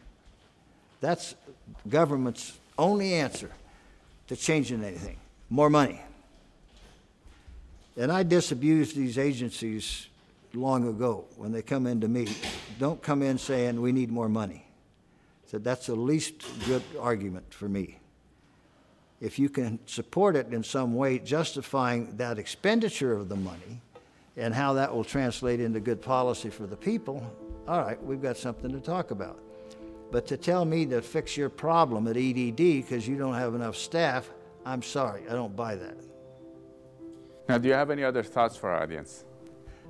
That's 1.06 1.36
government's 1.88 2.58
only 2.80 3.14
answer 3.14 3.52
to 4.28 4.36
changing 4.36 4.84
anything, 4.84 5.18
more 5.52 5.70
money. 5.70 6.02
And 7.96 8.12
I 8.12 8.24
disabused 8.24 8.96
these 8.96 9.20
agencies 9.20 10.08
long 10.56 10.88
ago 10.88 11.26
when 11.38 11.52
they 11.52 11.62
come 11.62 11.86
in 11.86 12.02
to 12.02 12.08
meet. 12.08 12.36
Don't 12.80 13.04
come 13.04 13.22
in 13.22 13.38
saying, 13.38 13.80
we 13.80 13.92
need 13.92 14.12
more 14.12 14.28
money. 14.28 14.66
Said, 15.46 15.64
that's 15.64 15.86
the 15.86 15.96
least 15.96 16.44
good 16.66 16.82
argument 17.00 17.54
for 17.54 17.70
me. 17.70 18.00
If 19.22 19.38
you 19.38 19.48
can 19.48 19.78
support 19.86 20.36
it 20.36 20.52
in 20.52 20.64
some 20.64 20.96
way, 20.96 21.20
justifying 21.20 22.18
that 22.18 22.40
expenditure 22.40 23.14
of 23.14 23.30
the 23.30 23.36
money 23.36 23.80
and 24.38 24.56
how 24.56 24.74
that 24.74 24.92
will 24.92 25.04
translate 25.04 25.60
into 25.60 25.80
good 25.80 26.02
policy 26.02 26.50
for 26.50 26.66
the 26.66 26.76
people, 26.76 27.24
all 27.68 27.84
right, 27.84 28.04
we've 28.04 28.24
got 28.24 28.38
something 28.38 28.72
to 28.72 28.80
talk 28.80 29.12
about. 29.12 29.40
But 30.16 30.28
to 30.28 30.38
tell 30.38 30.64
me 30.64 30.86
to 30.86 31.02
fix 31.02 31.36
your 31.36 31.50
problem 31.50 32.08
at 32.08 32.16
EDD 32.16 32.56
because 32.56 33.06
you 33.06 33.18
don't 33.18 33.34
have 33.34 33.54
enough 33.54 33.76
staff, 33.76 34.30
I'm 34.66 34.82
sorry, 34.82 35.24
I 35.30 35.34
don't 35.34 35.54
buy 35.58 35.76
that. 35.76 35.98
Now, 37.50 37.58
do 37.58 37.68
you 37.68 37.74
have 37.74 37.92
any 37.92 38.02
other 38.02 38.24
thoughts 38.24 38.56
for 38.56 38.70
our 38.70 38.82
audience? 38.82 39.26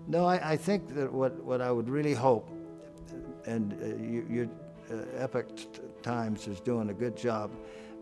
No, 0.07 0.25
I, 0.25 0.53
I 0.53 0.57
think 0.57 0.95
that 0.95 1.13
what, 1.13 1.35
what 1.43 1.61
I 1.61 1.71
would 1.71 1.87
really 1.87 2.15
hope, 2.15 2.49
and 3.45 3.73
uh, 3.73 4.03
you, 4.03 4.25
your 4.27 4.49
uh, 4.91 5.23
Epoch 5.23 5.47
Times 6.01 6.47
is 6.47 6.59
doing 6.59 6.89
a 6.89 6.93
good 6.95 7.15
job, 7.15 7.51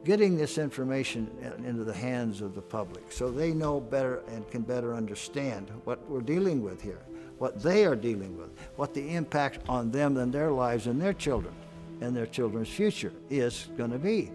getting 0.05 0.37
this 0.37 0.57
information 0.57 1.29
into 1.65 1.83
the 1.83 1.93
hands 1.93 2.39
of 2.39 2.55
the 2.55 2.61
public 2.61 3.11
so 3.11 3.31
they 3.31 3.51
know 3.51 3.81
better 3.81 4.23
and 4.29 4.49
can 4.49 4.61
better 4.61 4.95
understand 4.95 5.69
what 5.83 6.09
we're 6.09 6.21
dealing 6.21 6.61
with 6.61 6.81
here, 6.81 7.03
what 7.37 7.61
they 7.61 7.83
are 7.83 7.97
dealing 7.97 8.37
with, 8.37 8.57
what 8.77 8.93
the 8.93 9.13
impact 9.13 9.59
on 9.67 9.91
them 9.91 10.15
and 10.15 10.31
their 10.31 10.51
lives 10.51 10.87
and 10.87 11.01
their 11.01 11.11
children 11.11 11.53
and 12.01 12.15
their 12.15 12.25
children's 12.25 12.69
future 12.69 13.13
is 13.29 13.67
going 13.77 13.91
to 13.91 13.99
be 13.99 14.31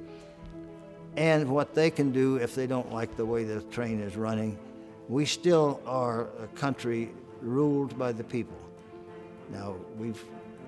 and 1.18 1.50
what 1.50 1.74
they 1.74 1.90
can 1.90 2.12
do 2.12 2.36
if 2.36 2.54
they 2.54 2.66
don't 2.66 2.92
like 2.92 3.16
the 3.16 3.26
way 3.26 3.42
the 3.42 3.60
train 3.62 4.00
is 4.00 4.16
running. 4.16 4.56
We 5.08 5.24
still 5.26 5.80
are 5.84 6.28
a 6.40 6.46
country 6.54 7.10
ruled 7.40 7.98
by 7.98 8.12
the 8.12 8.22
people. 8.22 8.56
Now, 9.50 9.74
we've 9.98 10.22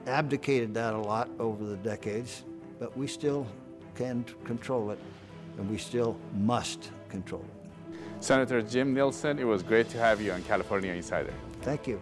abdicated 0.09 0.75
that 0.75 0.95
a 0.95 0.99
lot 0.99 1.29
over 1.39 1.65
the 1.65 1.77
decades, 1.77 2.43
but 2.81 2.97
we 2.97 3.07
still 3.07 3.47
can 3.95 4.25
control 4.45 4.91
it, 4.91 4.99
and 5.57 5.71
we 5.71 5.79
still 5.79 6.17
must 6.35 6.91
control 7.09 7.45
it. 7.45 7.99
Senator 8.19 8.61
Jim 8.61 8.93
Nielsen, 8.93 9.39
it 9.39 9.45
was 9.45 9.63
great 9.63 9.89
to 9.91 9.99
have 9.99 10.21
you 10.21 10.33
on 10.33 10.43
California 10.43 10.93
Insider. 10.93 11.33
Thank 11.63 11.87
you. 11.87 12.01